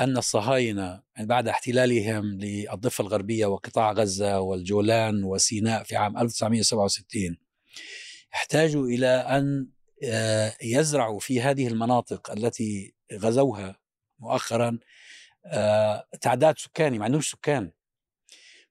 أن 0.00 0.16
الصهاينة 0.16 1.02
بعد 1.20 1.48
احتلالهم 1.48 2.24
للضفة 2.24 3.02
الغربية 3.02 3.46
وقطاع 3.46 3.92
غزة 3.92 4.40
والجولان 4.40 5.24
وسيناء 5.24 5.82
في 5.82 5.96
عام 5.96 6.18
1967 6.18 7.36
احتاجوا 8.34 8.86
إلى 8.86 9.06
أن 9.06 9.68
آه، 10.04 10.54
يزرعوا 10.62 11.20
في 11.20 11.40
هذه 11.40 11.68
المناطق 11.68 12.30
التي 12.30 12.94
غزوها 13.12 13.76
مؤخرا 14.18 14.78
آه، 15.46 16.06
تعداد 16.20 16.58
سكاني 16.58 16.98
ما 16.98 17.04
عندهمش 17.04 17.30
سكان. 17.30 17.70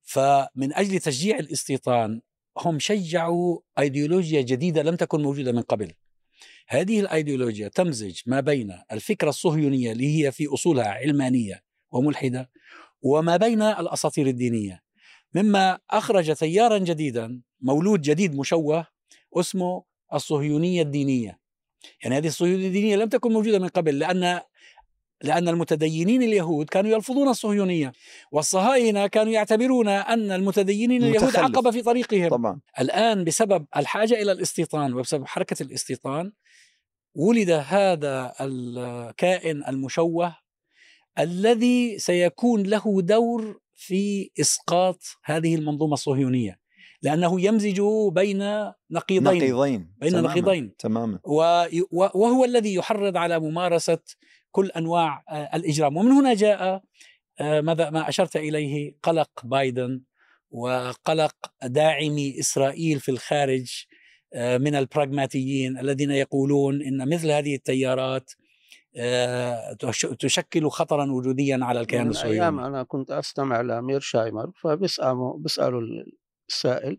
فمن 0.02 0.74
أجل 0.74 1.00
تشجيع 1.00 1.40
الاستيطان 1.40 2.22
هم 2.58 2.80
شجعوا 2.80 3.60
أيديولوجيا 3.80 4.42
جديدة 4.42 4.82
لم 4.84 4.96
تكن 4.96 5.22
موجودة 5.22 5.52
من 5.52 5.62
قبل. 5.62 5.94
هذه 6.68 7.00
الأيديولوجيا 7.00 7.68
تمزج 7.68 8.22
ما 8.26 8.40
بين 8.40 8.80
الفكرة 8.92 9.30
الصهيونية 9.30 9.92
اللي 9.92 10.26
هي 10.26 10.32
في 10.32 10.48
أصولها 10.48 10.88
علمانية 10.88 11.64
وملحدة 11.92 12.50
وما 13.02 13.38
بين 13.38 13.62
الأساطير 13.62 14.28
الدينية. 14.28 14.84
مما 15.36 15.80
أخرج 15.92 16.36
تيارا 16.36 16.78
جديدا 16.78 17.42
مولود 17.62 18.02
جديد 18.02 18.36
مشوه 18.36 18.93
اسمه 19.40 19.84
الصهيونية 20.14 20.82
الدينية. 20.82 21.40
يعني 22.04 22.18
هذه 22.18 22.28
الصهيونية 22.28 22.68
الدينية 22.68 22.96
لم 22.96 23.10
تكن 23.10 23.34
موجودة 23.34 23.60
من 23.60 23.68
قبل 23.68 24.00
لأن 24.00 24.42
لأن 25.24 25.48
المتدينين 25.50 26.24
اليهود 26.24 26.70
كانوا 26.70 26.92
يرفضون 26.92 27.30
الصهيونية 27.30 27.92
والصهاينة 28.32 29.08
كانوا 29.08 29.34
يعتبرون 29.34 29.88
أن 29.88 30.32
المتدينين 30.32 31.04
اليهود 31.04 31.36
عقبة 31.36 31.72
في 31.72 31.82
طريقهم. 31.82 32.30
طبعا. 32.30 32.60
الآن 32.80 33.24
بسبب 33.24 33.66
الحاجة 33.78 34.14
إلى 34.14 34.32
الاستيطان 34.32 34.94
وبسبب 34.94 35.26
حركة 35.28 35.64
الاستيطان 35.64 36.32
ولد 37.16 37.50
هذا 37.50 38.34
الكائن 38.42 39.64
المشوه 39.68 40.36
الذي 41.20 42.00
سيكون 42.00 42.64
له 42.64 43.02
دور 43.02 43.60
في 43.74 44.30
إسقاط 44.40 45.04
هذه 45.24 45.56
المنظومة 45.56 45.94
الصهيونية. 45.94 46.63
لأنه 47.04 47.42
يمزج 47.42 47.82
بين 48.12 48.38
نقيضين 48.92 49.38
نقيضين 49.38 49.94
بين 49.98 50.12
تماما. 50.12 50.30
نقيضين. 50.30 50.76
تماما. 50.78 51.20
وهو 52.14 52.46
الذي 52.46 52.74
يحرض 52.74 53.18
على 53.18 53.40
ممارسة 53.40 54.00
كل 54.52 54.72
أنواع 54.72 55.24
آه، 55.30 55.50
الإجرام. 55.56 55.98
ومن 55.98 56.12
هنا 56.12 56.34
جاء 56.34 56.84
آه، 57.40 57.62
ماذا 57.62 57.90
ما 57.90 58.10
أشرت 58.10 58.36
إليه 58.36 58.96
قلق 59.04 59.30
بايدن 59.44 60.02
وقلق 60.52 61.36
داعمي 61.64 62.40
إسرائيل 62.40 63.00
في 63.00 63.12
الخارج 63.12 63.86
آه، 64.34 64.58
من 64.58 64.76
البراغماتيين 64.76 65.80
الذين 65.80 66.12
يقولون 66.12 66.82
إن 66.82 67.10
مثل 67.10 67.32
هذه 67.32 67.56
التيارات 67.56 68.32
تشكل 70.20 70.70
خطرا 70.70 71.12
وجوديا 71.12 71.60
على 71.62 71.80
الكيان 71.80 72.08
الصهيوني. 72.08 72.42
أيام 72.42 72.60
أنا 72.60 72.84
كنت 72.84 73.12
أستمع 73.12 73.62
لأمير 73.62 74.00
شايمر 74.00 74.52
فبساله 74.62 75.38
بساله 75.40 75.80
السائل 76.54 76.98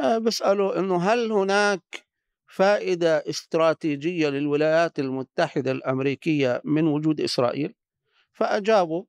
آه، 0.00 0.18
بسأله 0.18 0.78
إنه 0.78 0.96
هل 0.96 1.32
هناك 1.32 2.06
فائدة 2.46 3.24
استراتيجية 3.28 4.28
للولايات 4.28 4.98
المتحدة 4.98 5.70
الأمريكية 5.70 6.60
من 6.64 6.86
وجود 6.86 7.20
إسرائيل؟ 7.20 7.74
فاجابوا 8.32 9.04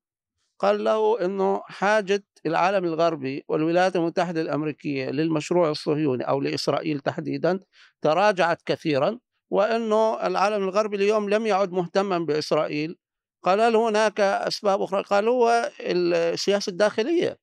قال 0.59 0.83
له 0.83 1.25
إنه 1.25 1.61
حاجة 1.65 2.23
العالم 2.45 2.85
الغربي 2.85 3.43
والولايات 3.47 3.95
المتحدة 3.95 4.41
الأمريكية 4.41 5.09
للمشروع 5.09 5.69
الصهيوني 5.69 6.23
أو 6.23 6.41
لإسرائيل 6.41 6.99
تحديدا 6.99 7.59
تراجعت 8.01 8.61
كثيرا 8.65 9.19
وإنه 9.49 10.27
العالم 10.27 10.63
الغربي 10.63 10.95
اليوم 10.95 11.29
لم 11.29 11.45
يعد 11.45 11.71
مهتما 11.71 12.19
بإسرائيل 12.19 12.97
قال 13.43 13.61
هل 13.61 13.75
هناك 13.75 14.19
أسباب 14.19 14.81
أخرى؟ 14.81 15.01
قال 15.01 15.27
هو 15.27 15.71
السياسة 15.79 16.69
الداخلية 16.69 17.37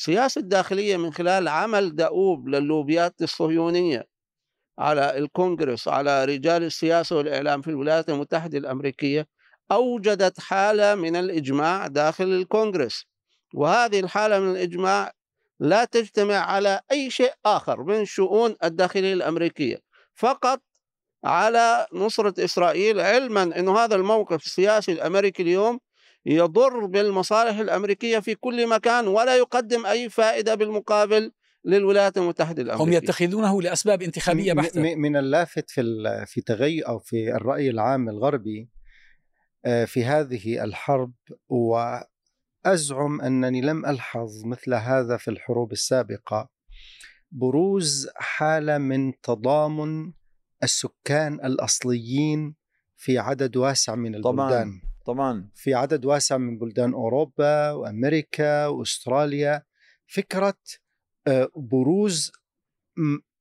السياسة 0.00 0.38
الداخليه 0.38 0.96
من 0.96 1.12
خلال 1.12 1.48
عمل 1.48 1.96
دؤوب 1.96 2.48
للوبيات 2.48 3.22
الصهيونية 3.22 4.06
على 4.78 5.18
الكونغرس 5.18 5.88
على 5.88 6.24
رجال 6.24 6.62
السياسة 6.62 7.16
والإعلام 7.16 7.62
في 7.62 7.68
الولايات 7.68 8.08
المتحدة 8.08 8.58
الأمريكية 8.58 9.26
أوجدت 9.72 10.40
حالة 10.40 10.94
من 10.94 11.16
الإجماع 11.16 11.86
داخل 11.86 12.24
الكونغرس. 12.24 13.04
وهذه 13.54 14.00
الحالة 14.00 14.40
من 14.40 14.50
الإجماع 14.50 15.12
لا 15.60 15.84
تجتمع 15.84 16.34
على 16.34 16.80
أي 16.92 17.10
شيء 17.10 17.32
آخر 17.46 17.82
من 17.82 18.04
شؤون 18.04 18.56
الداخلية 18.64 19.12
الأمريكية 19.12 19.76
فقط 20.14 20.62
على 21.24 21.86
نصرة 21.92 22.44
إسرائيل 22.44 23.00
علما 23.00 23.42
إنه 23.42 23.78
هذا 23.78 23.96
الموقف 23.96 24.46
السياسي 24.46 24.92
الأمريكي 24.92 25.42
اليوم 25.42 25.80
يضر 26.26 26.86
بالمصالح 26.86 27.58
الأمريكية 27.58 28.18
في 28.18 28.34
كل 28.34 28.68
مكان 28.68 29.08
ولا 29.08 29.36
يقدم 29.36 29.86
أي 29.86 30.08
فائدة 30.08 30.54
بالمقابل 30.54 31.32
للولايات 31.64 32.18
المتحدة 32.18 32.62
الأمريكية. 32.62 32.98
هم 32.98 33.02
يتخذونه 33.04 33.62
لأسباب 33.62 34.02
انتخابية 34.02 34.52
بحتة. 34.52 34.94
من 34.94 35.16
اللافت 35.16 35.70
في 35.70 35.82
في 36.26 36.40
تغير 36.40 36.88
أو 36.88 36.98
في 36.98 37.34
الرأي 37.34 37.70
العام 37.70 38.08
الغربي 38.08 38.68
آه، 39.64 39.84
في 39.84 40.04
هذه 40.04 40.64
الحرب 40.64 41.12
وأزعم 41.48 43.20
أنني 43.20 43.60
لم 43.60 43.86
ألحظ 43.86 44.44
مثل 44.44 44.74
هذا 44.74 45.16
في 45.16 45.30
الحروب 45.30 45.72
السابقة 45.72 46.48
بروز 47.30 48.08
حالة 48.16 48.78
من 48.78 49.20
تضامن 49.20 50.12
السكان 50.62 51.34
الأصليين 51.34 52.54
في 52.96 53.18
عدد 53.18 53.56
واسع 53.56 53.94
من 53.94 54.14
البلدان. 54.14 54.48
طبعا. 54.48 54.89
طبعا. 55.12 55.48
في 55.54 55.74
عدد 55.74 56.04
واسع 56.04 56.36
من 56.36 56.58
بلدان 56.58 56.92
أوروبا 56.92 57.70
وأمريكا 57.70 58.66
وأستراليا. 58.66 59.62
فكرة 60.06 60.58
آه، 61.26 61.48
بروز 61.56 62.32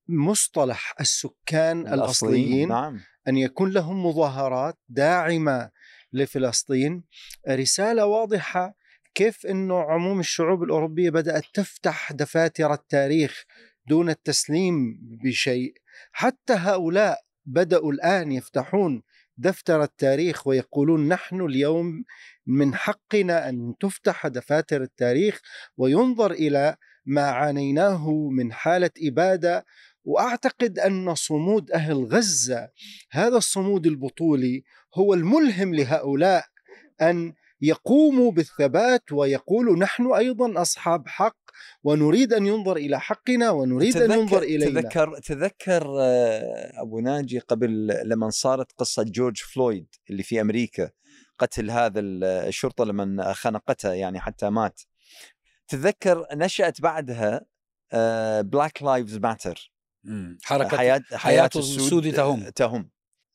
مصطلح 0.07 0.95
السكان 0.99 1.79
الأصليين, 1.79 1.93
الأصليين 1.93 2.69
نعم. 2.69 2.99
أن 3.27 3.37
يكون 3.37 3.71
لهم 3.71 4.05
مظاهرات 4.05 4.77
داعمة 4.89 5.71
لفلسطين. 6.13 7.03
رسالة 7.49 8.05
واضحة 8.05 8.75
كيف 9.15 9.45
إنه 9.45 9.79
عموم 9.79 10.19
الشعوب 10.19 10.63
الأوروبية 10.63 11.09
بدأت 11.09 11.43
تفتح 11.53 12.11
دفاتر 12.11 12.73
التاريخ 12.73 13.43
دون 13.87 14.09
التسليم 14.09 14.99
بشيء. 15.01 15.73
حتى 16.11 16.53
هؤلاء 16.53 17.19
بدأوا 17.45 17.91
الآن 17.91 18.31
يفتحون 18.31 19.03
دفتر 19.39 19.83
التاريخ 19.83 20.47
ويقولون 20.47 21.07
نحن 21.07 21.41
اليوم 21.41 22.03
من 22.47 22.75
حقنا 22.75 23.49
أن 23.49 23.73
تفتح 23.79 24.27
دفاتر 24.27 24.81
التاريخ 24.81 25.41
وينظر 25.77 26.31
إلى 26.31 26.75
ما 27.05 27.21
عانيناه 27.21 28.29
من 28.31 28.53
حالة 28.53 28.89
إبادة. 29.03 29.65
وأعتقد 30.03 30.79
أن 30.79 31.15
صمود 31.15 31.71
أهل 31.71 32.05
غزة 32.05 32.69
هذا 33.11 33.37
الصمود 33.37 33.87
البطولي 33.87 34.63
هو 34.95 35.13
الملهم 35.13 35.75
لهؤلاء 35.75 36.45
أن 37.01 37.33
يقوموا 37.61 38.31
بالثبات 38.31 39.11
ويقولوا 39.11 39.77
نحن 39.77 40.13
أيضا 40.13 40.61
أصحاب 40.61 41.07
حق 41.07 41.37
ونريد 41.83 42.33
أن 42.33 42.47
ينظر 42.47 42.77
إلى 42.77 42.99
حقنا 42.99 43.49
ونريد 43.49 43.97
أن 43.97 44.11
ينظر 44.11 44.41
إلينا. 44.41 44.81
تذكر 44.81 45.19
تذكر 45.19 45.95
آه، 45.99 46.81
أبو 46.81 46.99
ناجي 46.99 47.39
قبل 47.39 47.87
لما 48.05 48.29
صارت 48.29 48.71
قصة 48.71 49.03
جورج 49.03 49.37
فلويد 49.37 49.87
اللي 50.09 50.23
في 50.23 50.41
أمريكا 50.41 50.89
قتل 51.39 51.71
هذا 51.71 51.99
الشرطة 51.99 52.85
لما 52.85 53.33
خنقته 53.33 53.93
يعني 53.93 54.19
حتى 54.19 54.49
مات. 54.49 54.81
تذكر 55.67 56.27
نشأت 56.33 56.81
بعدها 56.81 57.45
Black 58.41 58.83
Lives 58.83 59.17
Matter 59.17 59.71
حركة 60.43 60.77
حياه 60.77 61.01
حياة 61.13 61.49
السود 61.55 62.13
تهم. 62.13 62.49
تهم. 62.49 62.89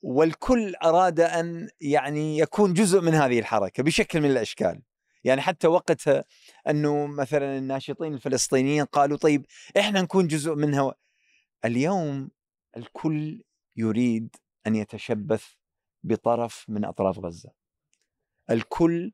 والكل 0.04 0.74
أراد 0.74 1.20
أن 1.20 1.68
يعني 1.80 2.38
يكون 2.38 2.72
جزء 2.72 3.00
من 3.00 3.14
هذه 3.14 3.38
الحركة 3.38 3.82
بشكل 3.82 4.20
من 4.20 4.30
الأشكال. 4.30 4.82
يعني 5.24 5.40
حتى 5.40 5.66
وقتها 5.66 6.24
أنه 6.68 7.06
مثلا 7.06 7.58
الناشطين 7.58 8.14
الفلسطينيين 8.14 8.84
قالوا 8.84 9.16
طيب 9.16 9.46
إحنا 9.78 10.02
نكون 10.02 10.26
جزء 10.26 10.54
منها 10.54 10.94
اليوم 11.64 12.30
الكل 12.76 13.42
يريد 13.76 14.36
أن 14.66 14.76
يتشبث 14.76 15.44
بطرف 16.02 16.64
من 16.68 16.84
أطراف 16.84 17.18
غزة. 17.18 17.50
الكل 18.50 19.12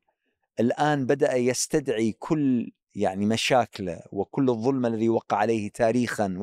الآن 0.59 1.05
بدأ 1.05 1.35
يستدعي 1.35 2.11
كل 2.19 2.71
يعني 2.95 3.25
مشاكله 3.25 4.01
وكل 4.11 4.49
الظلم 4.49 4.85
الذي 4.85 5.09
وقع 5.09 5.37
عليه 5.37 5.69
تاريخا 5.69 6.35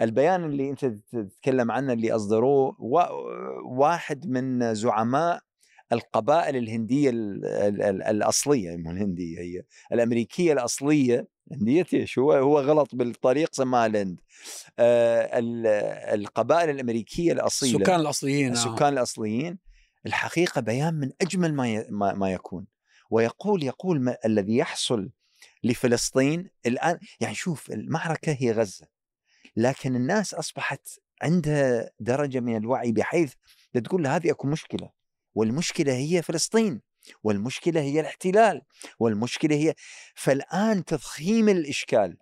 والبيان 0.00 0.44
اللي 0.44 0.70
أنت 0.70 0.84
تتكلم 0.84 1.70
عنه 1.70 1.92
اللي 1.92 2.12
أصدروه 2.12 2.76
واحد 3.64 4.26
من 4.26 4.74
زعماء 4.74 5.40
القبائل 5.92 6.56
الهندية 6.56 7.10
الأصلية 8.10 8.76
مو 8.76 8.90
الهندية 8.90 9.40
هي 9.40 9.62
الأمريكية 9.92 10.52
الأصلية. 10.52 11.28
هنديه 11.52 11.86
إيش؟ 11.94 12.18
هو 12.18 12.32
هو 12.32 12.60
غلط 12.60 12.94
بالطريق 12.94 13.54
سماها 13.54 13.86
الهند 13.86 14.20
آه 14.78 15.30
القبائل 16.14 16.70
الأمريكية 16.70 17.32
الأصيلة. 17.32 17.78
السكان 17.78 18.00
الأصليين 18.00 18.48
آه. 18.48 18.52
السكان 18.52 18.92
الأصليين. 18.92 19.58
الحقيقة 20.06 20.60
بيان 20.60 20.94
من 20.94 21.10
أجمل 21.20 21.54
ما 21.54 22.14
ما 22.14 22.32
يكون. 22.32 22.66
ويقول 23.10 23.62
يقول 23.62 24.00
ما 24.00 24.16
الذي 24.24 24.56
يحصل 24.56 25.10
لفلسطين 25.64 26.50
الآن 26.66 26.98
يعني 27.20 27.34
شوف 27.34 27.70
المعركة 27.70 28.36
هي 28.40 28.52
غزة. 28.52 28.99
لكن 29.56 29.96
الناس 29.96 30.34
أصبحت 30.34 30.88
عندها 31.22 31.90
درجة 32.00 32.40
من 32.40 32.56
الوعي 32.56 32.92
بحيث 32.92 33.34
تقول 33.84 34.06
هذه 34.06 34.30
أكو 34.30 34.48
مشكلة. 34.48 34.90
والمشكلة 35.34 35.92
هي 35.92 36.22
فلسطين 36.22 36.80
والمشكلة 37.22 37.80
هي 37.80 38.00
الاحتلال 38.00 38.62
والمشكلة 38.98 39.56
هي 39.56 39.74
فالآن 40.14 40.84
تضخيم 40.84 41.48
الإشكال 41.48 42.16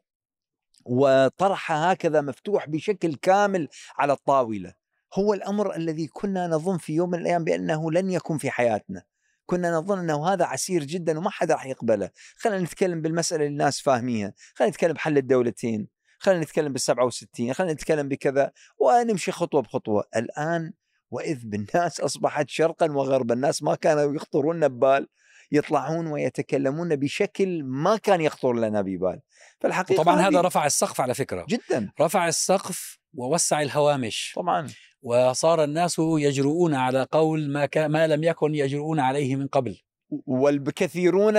وطرحه 0.84 1.90
هكذا 1.90 2.20
مفتوح 2.20 2.68
بشكل 2.68 3.14
كامل 3.14 3.68
على 3.98 4.12
الطاولة. 4.12 4.74
هو 5.14 5.34
الأمر 5.34 5.76
الذي 5.76 6.06
كنا 6.06 6.46
نظن 6.46 6.78
في 6.78 6.92
يوم 6.92 7.10
من 7.10 7.18
الأيام 7.18 7.44
بأنه 7.44 7.90
لن 7.90 8.10
يكون 8.10 8.38
في 8.38 8.50
حياتنا. 8.50 9.02
كنا 9.46 9.70
نظن 9.70 9.98
أنه 9.98 10.28
هذا 10.28 10.44
عسير 10.44 10.84
جدا 10.84 11.18
وما 11.18 11.30
حدا 11.30 11.54
راح 11.54 11.66
يقبله. 11.66 12.10
خلينا 12.36 12.64
نتكلم 12.64 13.02
بالمسألة 13.02 13.44
اللي 13.44 13.52
الناس 13.52 13.80
فاهميها. 13.80 14.34
خلينا 14.54 14.70
نتكلم 14.70 14.92
بحل 14.92 15.18
الدولتين. 15.18 15.88
خلينا 16.18 16.40
نتكلم 16.42 16.72
بال 16.72 16.80
67 16.80 17.52
خلينا 17.52 17.72
نتكلم 17.72 18.08
بكذا 18.08 18.52
ونمشي 18.78 19.32
خطوة 19.32 19.62
بخطوة. 19.62 20.04
الآن 20.16 20.72
وإذ 21.10 21.40
بالناس 21.44 22.00
أصبحت 22.00 22.48
شرقا 22.48 22.92
وغربا 22.92 23.34
الناس 23.34 23.62
ما 23.62 23.74
كانوا 23.74 24.14
يخطرون 24.14 24.68
ببال 24.68 25.08
يطلعون 25.52 26.06
ويتكلمون 26.06 26.96
بشكل 26.96 27.62
ما 27.64 27.96
كان 27.96 28.20
يخطر 28.20 28.52
لنا 28.52 28.82
ببال. 28.82 29.20
فالحقيقة 29.60 30.02
طبعا 30.02 30.16
هذا 30.16 30.40
رفع 30.40 30.66
السقف 30.66 31.00
على 31.00 31.14
فكرة. 31.14 31.46
جدا. 31.48 31.92
رفع 32.00 32.28
السقف 32.28 32.98
ووسع 33.14 33.62
الهوامش. 33.62 34.32
طبعا. 34.36 34.68
وصار 35.02 35.64
الناس 35.64 35.96
يجرؤون 35.98 36.74
على 36.74 37.06
قول 37.12 37.50
ما, 37.50 37.66
ك... 37.66 37.78
ما 37.78 38.06
لم 38.06 38.24
يكن 38.24 38.54
يجرؤون 38.54 39.00
عليه 39.00 39.36
من 39.36 39.46
قبل. 39.46 39.80
والكثيرون 40.26 41.34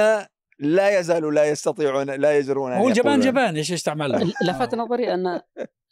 لا 0.59 0.99
يزالوا 0.99 1.31
لا 1.31 1.45
يستطيعون 1.45 2.09
لا 2.09 2.37
يجرؤون 2.37 2.71
هو 2.73 2.87
الجبان 2.87 3.19
جبان 3.19 3.55
إيش 3.55 3.71
استعمل 3.71 4.33
لفت 4.47 4.75
نظري 4.75 5.13
أن 5.13 5.41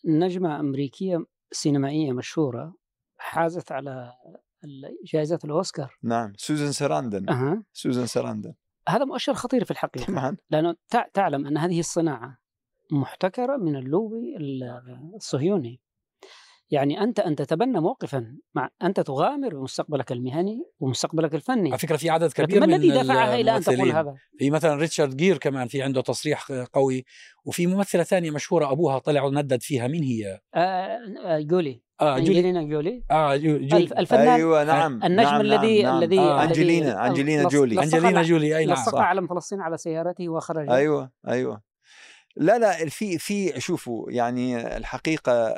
نجمة 0.06 0.60
أمريكية 0.60 1.25
سينمائية 1.51 2.12
مشهورة 2.12 2.75
حازت 3.17 3.71
على 3.71 4.13
جائزة 5.13 5.39
الأوسكار. 5.43 5.97
نعم 6.03 6.34
سوزان 6.38 6.71
سراندن. 6.71 7.30
أه. 7.30 7.63
سوزان 7.73 8.06
سراندن. 8.06 8.53
هذا 8.89 9.06
مؤشر 9.06 9.34
خطير 9.34 9.63
في 9.63 9.71
الحقيقة. 9.71 10.06
طبعا. 10.06 10.38
لأنه 10.49 10.75
تعلم 11.13 11.47
أن 11.47 11.58
هذه 11.58 11.80
الصناعة 11.80 12.38
محتكرة 12.91 13.58
من 13.58 13.75
اللوبي 13.75 14.38
الصهيوني. 15.15 15.82
يعني 16.71 17.01
أنت 17.01 17.19
أن 17.19 17.36
تتبنى 17.36 17.82
موقفا 17.82 18.38
مع 18.56 18.69
أنت 18.84 18.99
تغامر 18.99 19.56
بمستقبلك 19.56 20.12
المهني 20.12 20.63
ومستقبلك 20.80 21.36
الفني. 21.36 21.69
على 21.69 21.77
فكرة 21.77 21.97
في 21.97 22.10
عدد 22.10 22.32
كبير 22.32 22.60
ما 22.60 22.65
من 22.65 22.73
الذي 22.73 22.91
دفعها 22.91 23.36
إلى 23.36 23.58
أن 23.58 23.62
تقول 23.62 23.91
هذا؟ 23.91 24.15
في 24.39 24.49
مثلا 24.49 24.75
ريتشارد 24.75 25.17
جير 25.17 25.38
كمان 25.38 25.67
في 25.67 25.82
عنده 25.82 26.01
تصريح 26.01 26.51
قوي 26.73 27.06
وفي 27.45 27.67
ممثلة 27.67 28.03
ثانية 28.03 28.32
مشهورة 28.32 28.71
أبوها 28.71 28.99
طلع 28.99 29.23
وندد 29.23 29.62
فيها. 29.62 29.88
مين 29.88 30.03
هي؟ 30.03 30.39
آه, 30.56 30.97
آه، 31.25 31.39
جولي. 31.39 31.82
آه 32.01 32.17
انجلينا 32.17 32.63
جولي. 32.63 33.03
آه 33.12 33.36
جولي. 33.36 33.77
الفنان. 33.77 34.27
أيوه 34.27 34.63
نعم. 34.63 35.03
النجم 35.03 35.30
نعم 35.30 35.41
الذي 35.41 35.84
نعم 35.84 35.97
الذي 36.03 36.19
آه 36.19 36.43
أنجلينا 36.43 37.08
أنجلينا 37.08 37.47
جولي. 37.49 37.84
أنجلينا 37.84 38.21
جولي 38.21 38.58
أي 38.58 38.65
نعم 38.65 38.73
لصق 38.75 38.95
علم 38.97 39.27
فلسطين 39.27 39.62
على 39.62 39.77
سيارته 39.77 40.30
وخرج 40.30 40.69
أيوه 40.69 41.12
أيوه. 41.27 41.62
لا 42.39 42.58
لا 42.58 42.89
في 42.89 43.17
في 43.17 43.62
شوفوا 43.62 44.12
يعني 44.12 44.78
الحقيقة 44.78 45.56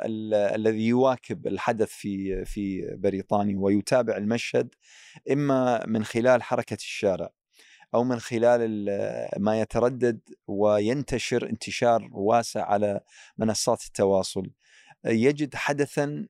الذي 0.54 0.86
يواكب 0.86 1.46
الحدث 1.46 1.88
في 1.88 2.44
في 2.44 2.94
بريطانيا 2.96 3.56
ويتابع 3.58 4.16
المشهد 4.16 4.74
إما 5.30 5.86
من 5.86 6.04
خلال 6.04 6.42
حركة 6.42 6.74
الشارع 6.74 7.30
أو 7.94 8.04
من 8.04 8.20
خلال 8.20 8.86
ما 9.38 9.60
يتردد 9.60 10.20
وينتشر 10.46 11.50
انتشار 11.50 12.08
واسع 12.12 12.64
على 12.64 13.00
منصات 13.38 13.82
التواصل 13.86 14.50
يجد 15.04 15.54
حدثا 15.54 16.26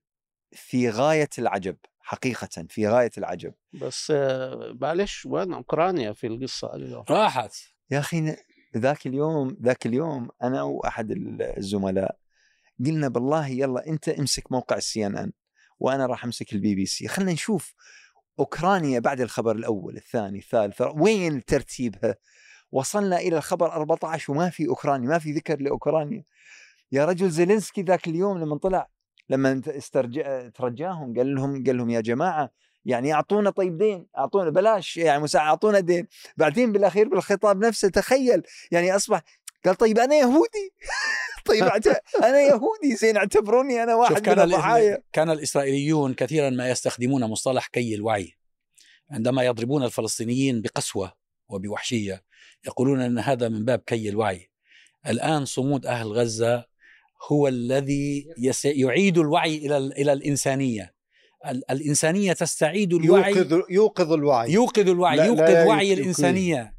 في 0.52 0.90
غاية 0.90 1.30
العجب 1.38 1.76
حقيقة 2.00 2.66
في 2.68 2.88
غاية 2.88 3.10
العجب. 3.18 3.54
بس 3.72 4.12
معلش 4.80 5.26
وين؟ 5.26 5.52
أوكرانيا 5.52 6.12
في 6.12 6.26
القصة 6.26 6.74
اليوم 6.74 7.04
راحت. 7.10 7.54
يا 7.90 7.98
أخي 7.98 8.36
ذاك 8.76 9.06
اليوم 9.06 9.56
ذاك 9.62 9.86
اليوم 9.86 10.28
أنا 10.42 10.62
وأحد 10.62 11.10
الزملاء 11.58 12.16
قلنا 12.86 13.08
بالله 13.08 13.46
يلا 13.46 13.86
أنت 13.86 14.08
امسك 14.08 14.52
موقع 14.52 14.76
ال 14.76 15.06
CNN 15.06 15.32
وأنا 15.80 16.06
راح 16.06 16.24
أمسك 16.24 16.52
البي 16.52 16.74
بي 16.74 16.86
سي 16.86 17.08
خلينا 17.08 17.32
نشوف 17.32 17.74
أوكرانيا 18.38 18.98
بعد 18.98 19.20
الخبر 19.20 19.56
الأول 19.56 19.96
الثاني 19.96 20.38
الثالث 20.38 20.82
وين 20.94 21.44
ترتيبها؟ 21.44 22.16
وصلنا 22.72 23.18
إلى 23.18 23.36
الخبر 23.36 23.72
14 23.72 24.32
وما 24.32 24.50
في 24.50 24.68
أوكرانيا 24.68 25.08
ما 25.08 25.18
في 25.18 25.32
ذكر 25.32 25.60
لأوكرانيا. 25.60 26.24
يا 26.92 27.04
رجل 27.04 27.30
زيلينسكي 27.30 27.82
ذاك 27.82 28.08
اليوم 28.08 28.38
لما 28.38 28.58
طلع 28.58 28.88
لما 29.30 29.62
استرجع 29.66 30.48
ترجاهم 30.48 31.16
قال 31.16 31.34
لهم 31.34 31.64
قال 31.64 31.76
لهم 31.76 31.90
يا 31.90 32.00
جماعة 32.00 32.50
يعني 32.84 33.12
اعطونا 33.12 33.50
طيب 33.50 33.78
دين 33.78 34.06
اعطونا 34.18 34.50
بلاش 34.50 34.96
يعني 34.96 35.22
مساعدة 35.22 35.48
اعطونا 35.48 35.80
دين 35.80 36.06
بعدين 36.36 36.72
بالأخير 36.72 37.08
بالخطاب 37.08 37.64
نفسه 37.64 37.88
تخيل 37.88 38.42
يعني 38.70 38.96
أصبح 38.96 39.22
قال 39.64 39.74
طيب 39.74 39.98
أنا 39.98 40.14
يهودي؟ 40.14 40.72
طيب 41.46 41.64
أنا 42.22 42.40
يهودي 42.40 42.96
زين 42.96 43.16
اعتبروني 43.16 43.82
أنا 43.82 43.94
واحد 43.94 44.18
كان 44.18 44.36
من 44.38 44.44
الضحايا. 44.44 45.02
كان 45.12 45.30
الإسرائيليون 45.30 46.14
كثيرا 46.14 46.50
ما 46.50 46.70
يستخدمون 46.70 47.24
مصطلح 47.24 47.66
كي 47.66 47.94
الوعي 47.94 48.34
عندما 49.10 49.42
يضربون 49.42 49.84
الفلسطينيين 49.84 50.60
بقسوة 50.62 51.12
وبوحشية 51.48 52.24
يقولون 52.66 53.00
إن 53.00 53.18
هذا 53.18 53.48
من 53.48 53.64
باب 53.64 53.78
كي 53.78 54.08
الوعي. 54.08 54.50
الآن 55.06 55.44
صمود 55.44 55.86
أهل 55.86 56.12
غزة 56.12 56.64
هو 57.32 57.48
الذي 57.48 58.26
يعيد 58.64 59.18
الوعي 59.18 59.56
إلى 59.56 59.76
إلى 59.76 60.12
الإنسانية. 60.12 60.94
الإنسانية 61.70 62.32
تستعيد 62.32 62.94
الوعي. 62.94 63.32
يوقظ 63.32 63.60
يوقظ 63.70 64.12
الوعي. 64.12 64.52
يوقظ 64.52 64.88
الوعي 64.88 65.16
لا 65.16 65.24
يوقظ 65.24 65.40
لا 65.40 65.66
وعي 65.66 65.88
يوقظ 65.88 66.00
الإنسانية 66.00 66.74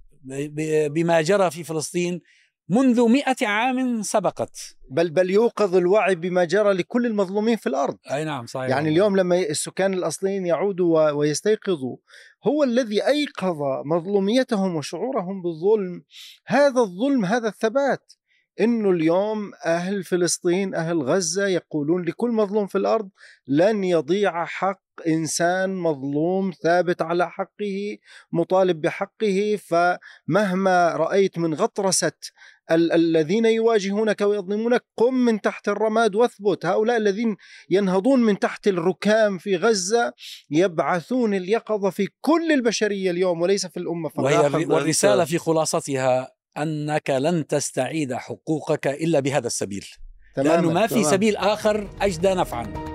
بما 0.89 1.21
جرى 1.21 1.51
في 1.51 1.63
فلسطين 1.63 2.21
منذ 2.69 3.09
مئة 3.09 3.47
عام 3.47 4.01
سبقت. 4.01 4.57
بل 4.89 5.09
بل 5.09 5.29
يوقظ 5.29 5.75
الوعي 5.75 6.15
بما 6.15 6.43
جرى 6.43 6.73
لكل 6.73 7.05
المظلومين 7.05 7.57
في 7.57 7.67
الأرض. 7.67 7.97
أي 8.11 8.23
نعم 8.23 8.45
صحيح 8.45 8.69
يعني. 8.69 8.89
اليوم 8.89 9.17
لما 9.17 9.39
السكان 9.39 9.93
الأصليين 9.93 10.45
يعودوا 10.45 11.11
ويستيقظوا 11.11 11.97
هو 12.47 12.63
الذي 12.63 13.07
أيقظ 13.07 13.57
مظلوميتهم 13.85 14.75
وشعورهم 14.75 15.41
بالظلم. 15.41 16.03
هذا 16.47 16.81
الظلم 16.81 17.25
هذا 17.25 17.47
الثبات 17.47 18.13
إنه 18.59 18.89
اليوم 18.89 19.51
أهل 19.65 20.03
فلسطين 20.03 20.75
أهل 20.75 21.01
غزة 21.03 21.47
يقولون 21.47 22.05
لكل 22.05 22.31
مظلوم 22.31 22.67
في 22.67 22.77
الأرض 22.77 23.09
لن 23.47 23.83
يضيع 23.83 24.45
حق 24.45 24.81
إنسان 25.07 25.75
مظلوم 25.75 26.51
ثابت 26.63 27.01
على 27.01 27.29
حقه 27.31 27.97
مطالب 28.31 28.81
بحقه 28.81 29.59
فمهما 30.27 30.89
رأيت 30.95 31.37
من 31.37 31.53
غطرسة 31.53 32.11
ال- 32.71 32.91
الذين 32.91 33.45
يواجهونك 33.45 34.21
ويظلمونك 34.21 34.83
قم 34.97 35.13
من 35.13 35.41
تحت 35.41 35.67
الرماد 35.67 36.15
واثبت. 36.15 36.65
هؤلاء 36.65 36.97
الذين 36.97 37.35
ينهضون 37.69 38.19
من 38.19 38.39
تحت 38.39 38.67
الركام 38.67 39.37
في 39.37 39.55
غزة 39.55 40.13
يبعثون 40.49 41.33
اليقظة 41.33 41.89
في 41.89 42.07
كل 42.21 42.51
البشرية 42.51 43.11
اليوم 43.11 43.41
وليس 43.41 43.65
في 43.67 43.77
الأمة 43.77 44.09
فقط 44.09 44.19
وهي 44.19 44.35
في 44.49 44.65
خلاصتها 45.37 46.31
أنك 46.57 47.09
لن 47.09 47.47
تستعيد 47.47 48.13
حقوقك 48.13 48.87
إلا 48.87 49.19
بهذا 49.19 49.47
السبيل. 49.47 49.87
لأنه 50.37 50.71
ما 50.71 50.87
في. 50.87 51.03
سبيل 51.03 51.35
آخر 51.35 51.89
أجدى 52.01 52.33
نفعا 52.33 52.90